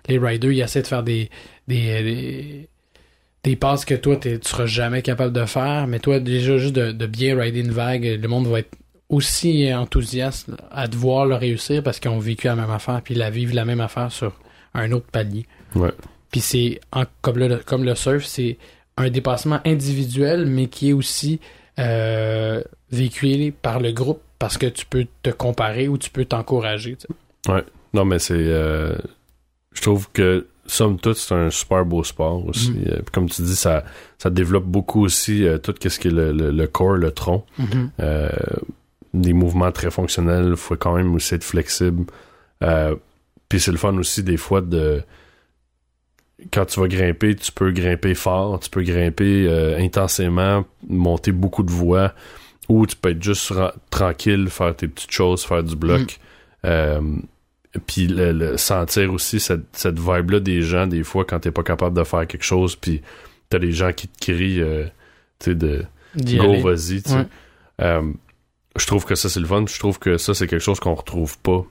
[0.09, 1.30] Les riders, ils essaient de faire des
[1.66, 2.68] des,
[3.57, 7.07] passes que toi, tu seras jamais capable de faire, mais toi, déjà, juste de, de
[7.07, 8.76] bien rider une vague, le monde va être
[9.09, 13.14] aussi enthousiaste à te voir le réussir parce qu'ils ont vécu la même affaire, puis
[13.14, 14.39] la vivre la même affaire sur
[14.74, 15.47] un autre palier.
[15.74, 15.93] Ouais.
[16.31, 16.81] Puis c'est,
[17.22, 18.59] comme, le, comme le surf, c'est
[18.97, 21.41] un dépassement individuel, mais qui est aussi
[21.79, 26.97] euh, véhiculé par le groupe parce que tu peux te comparer ou tu peux t'encourager.
[26.97, 27.07] tu
[27.47, 27.64] sais.
[27.95, 28.35] Non, mais c'est.
[28.37, 28.95] euh,
[29.72, 32.70] je trouve que, somme toute, c'est un super beau sport aussi.
[32.72, 32.85] Mhm.
[32.85, 33.85] Puis comme tu dis, ça,
[34.18, 37.45] ça développe beaucoup aussi euh, tout ce qui est le, le- le corps, le tronc.
[38.01, 38.29] Euh,
[39.14, 40.49] des mouvements très fonctionnels.
[40.51, 42.05] Il faut quand même aussi être flexible.
[43.49, 45.03] Puis c'est le fun aussi des fois de
[46.53, 51.62] quand tu vas grimper, tu peux grimper fort, tu peux grimper euh, intensément, monter beaucoup
[51.62, 52.12] de voix,
[52.68, 56.18] ou tu peux être juste ra- tranquille, faire tes petites choses, faire du bloc.
[56.64, 57.01] Euh,
[57.86, 61.62] puis le, le- sentir aussi cette, cette vibe-là des gens, des fois, quand t'es pas
[61.62, 63.03] capable de faire quelque chose, puis
[63.51, 64.84] t'as des gens qui te crient, euh,
[65.39, 65.84] tu sais, de
[66.39, 67.16] go, vas-y, tu sais.
[67.80, 68.03] Ouais.
[68.76, 69.64] Je trouve que ça, c'est le fun.
[69.66, 71.64] Je trouve que ça, c'est quelque chose qu'on retrouve pas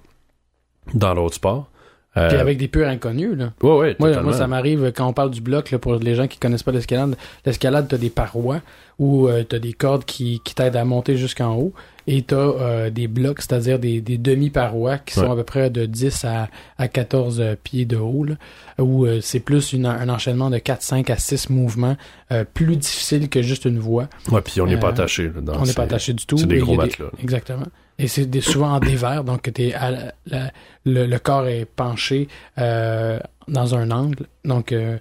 [0.94, 1.70] dans l'autre sport.
[2.18, 3.52] Euh, Puis avec des purs inconnus, là.
[3.62, 6.28] ouais, ouais, Moi, moi, ça m'arrive quand on parle du bloc, là, pour les gens
[6.28, 7.16] qui connaissent pas l'escalade.
[7.46, 8.62] L'escalade, t'as des parois
[9.00, 11.74] où euh, t'as des cordes qui, qui t'aident à monter jusqu'en haut
[12.08, 15.86] et t'as euh, des blocs, c'est-à-dire des, des demi-parois qui sont à peu près de
[15.86, 18.36] 10 à, à 14 euh, pieds de haut, là,
[18.80, 21.98] où euh, c'est plus une- un enchaînement de 4, 5 à 6 mouvements
[22.32, 24.08] euh, plus difficile que juste une voie.
[24.32, 25.24] Ouais, puis on n'est pas Euh, attaché.
[25.26, 26.38] là, dans on n'est pas attaché du tout.
[26.38, 27.08] C'est des gros matelas.
[27.22, 27.68] Exactement.
[28.00, 30.52] Et c'est des- souvent en dévers, donc t'es à la- la-
[30.86, 33.20] le, le corps est penché euh,
[33.50, 34.28] dans un angle.
[34.46, 34.98] Donc euh,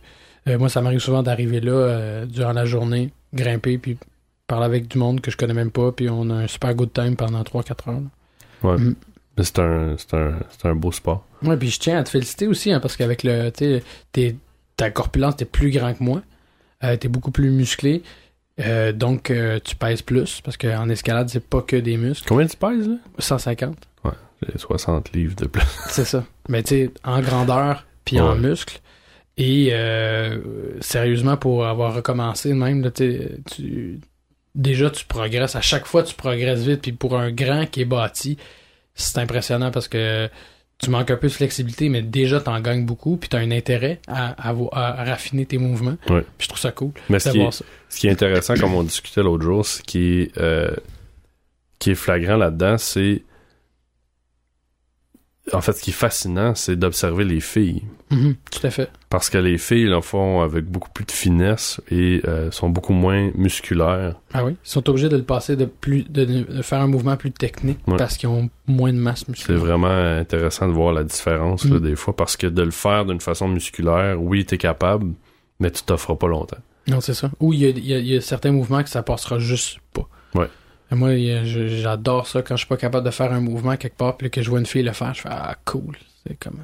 [0.48, 3.96] euh, moi, ça m'arrive souvent d'arriver là euh, durant la journée, grimper, puis
[4.46, 6.92] parler avec du monde que je connais même pas, puis on a un super good
[6.92, 8.00] time pendant 3-4 heures.
[8.00, 8.70] là.
[8.70, 8.78] Ouais.
[8.78, 8.94] Mm.
[9.38, 11.26] Mais c'est un, c'est un, c'est un beau sport.
[11.42, 14.36] Ouais, puis je tiens à te féliciter aussi, hein, parce qu'avec le, t'es-
[14.76, 16.22] ta corpulence, t'es plus grand que moi,
[16.84, 18.02] euh, t'es beaucoup plus musclé,
[18.60, 22.26] euh, donc euh, tu pèses plus, parce qu'en escalade, c'est pas que des muscles.
[22.28, 22.96] Combien tu pèses, là?
[23.18, 23.76] 150.
[24.42, 25.64] J'ai 60 livres de plus.
[25.88, 26.22] C'est ça.
[26.50, 28.38] Mais tu sais, en grandeur puis en Ouais.
[29.38, 30.38] Et euh,
[30.80, 33.20] sérieusement, pour avoir recommencé même, là, tu
[33.54, 34.00] tu
[34.54, 35.56] déjà tu progresses.
[35.56, 36.80] À chaque fois, tu progresses vite.
[36.82, 38.38] Puis pour un grand qui est bâti,
[38.94, 40.28] c'est impressionnant parce que
[40.78, 43.16] tu manques un peu de flexibilité, mais déjà t'en gagnes beaucoup.
[43.18, 45.96] Puis t'as un intérêt à, à, vo- à raffiner tes mouvements.
[46.08, 46.22] Ouais.
[46.38, 47.64] Puis je trouve ça cool Mais ce qui, est, ça.
[47.90, 50.70] ce qui est intéressant, comme on discutait l'autre jour, ce qui est, euh,
[51.78, 53.22] qui est flagrant là-dedans, c'est.
[55.52, 57.82] En fait, ce qui est fascinant, c'est d'observer les filles.
[58.10, 58.90] Mhm, tout à fait.
[59.10, 62.92] Parce que les filles le font avec beaucoup plus de finesse et euh, sont beaucoup
[62.92, 64.16] moins musculaires.
[64.32, 64.52] Ah oui?
[64.52, 67.78] Ils sont obligés de le passer de plus de, de faire un mouvement plus technique
[67.86, 67.96] Ouais.
[67.96, 69.60] parce qu'ils ont moins de masse C'est musculaire.
[69.60, 69.86] vraiment
[70.18, 71.80] intéressant de voir la différence là, Mm.
[71.80, 75.12] des fois parce que de le faire d'une façon musculaire, oui, t'es capable,
[75.60, 76.58] mais tu t'offres pas longtemps.
[76.88, 77.30] Non, c'est ça.
[77.40, 80.08] Ou il y y a certains mouvements que ça passera juste pas.
[80.34, 80.48] Ouais.
[80.90, 81.10] Moi,
[81.44, 84.40] j'adore ça quand je suis pas capable de faire un mouvement quelque part, puis que
[84.42, 85.96] je vois une fille le faire, je fais Ah, cool.
[86.26, 86.58] C'est comme.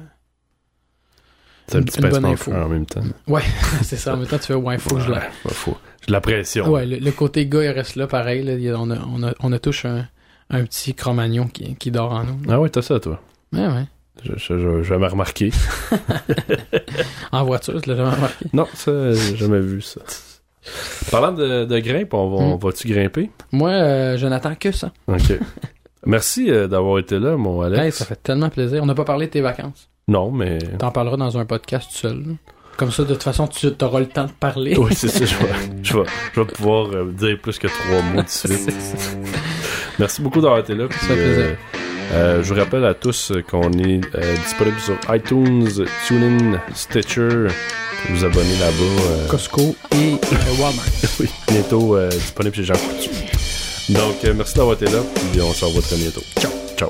[1.67, 2.51] C'est un petit bonne info.
[2.53, 3.01] en même temps.
[3.81, 4.13] c'est ça.
[4.13, 5.29] En même temps, tu fais Ouais, faut que je Ouais, l'aille.
[5.45, 6.69] ouais, faut- J'ai de la pression.
[6.69, 8.43] Ouais, le, le côté gars, il reste là pareil.
[8.43, 8.75] Là.
[8.79, 10.07] On, a, on, a, on a un,
[10.49, 12.37] un petit cro-magnon qui, qui dort en nous.
[12.49, 13.21] Ah ouais, t'as ça, toi.
[13.53, 13.85] Ouais, ouais.
[14.23, 15.51] Je, je, me remarquer.
[17.31, 18.45] En voiture, tu l'as jamais remarqué?
[18.53, 20.01] non, ça, j'ai jamais vu ça.
[21.11, 22.59] Parlant de, de grimpe, on, va, on Mm.
[22.59, 23.29] va-tu grimper?
[23.51, 24.91] Moi, euh, je n'attends que ça.
[25.07, 25.39] OK.
[26.05, 27.81] Merci euh, d'avoir été là, mon Alex.
[27.83, 28.81] Hey, ça fait tellement plaisir.
[28.83, 29.89] On n'a pas parlé de tes vacances.
[30.07, 30.57] Non, mais...
[30.77, 32.23] T'en parleras dans un podcast tout seul.
[32.75, 34.75] Comme ça, de toute façon, tu auras le temps de parler.
[34.77, 35.23] Oui, c'est ça.
[35.23, 35.53] Je vais,
[35.83, 36.03] je vais,
[36.33, 38.73] je vais pouvoir euh, dire plus que trois mots de suite.
[39.99, 40.87] Merci beaucoup d'avoir été là.
[40.89, 41.55] puis, Ça fait plaisir.
[42.13, 47.47] euh, je vous rappelle à tous qu'on est euh, disponible sur iTunes, TuneIn, Stitcher.
[48.09, 48.73] Vous abonnez là-bas.
[48.81, 50.15] euh, Costco et
[50.59, 50.85] Walmart.
[51.19, 53.09] oui, bientôt euh, disponible chez Jean Coutu.
[53.89, 54.99] Donc, euh, merci d'avoir été là.
[55.31, 56.21] Puis on se revoit très bientôt.
[56.39, 56.51] Ciao.
[56.77, 56.89] Ciao.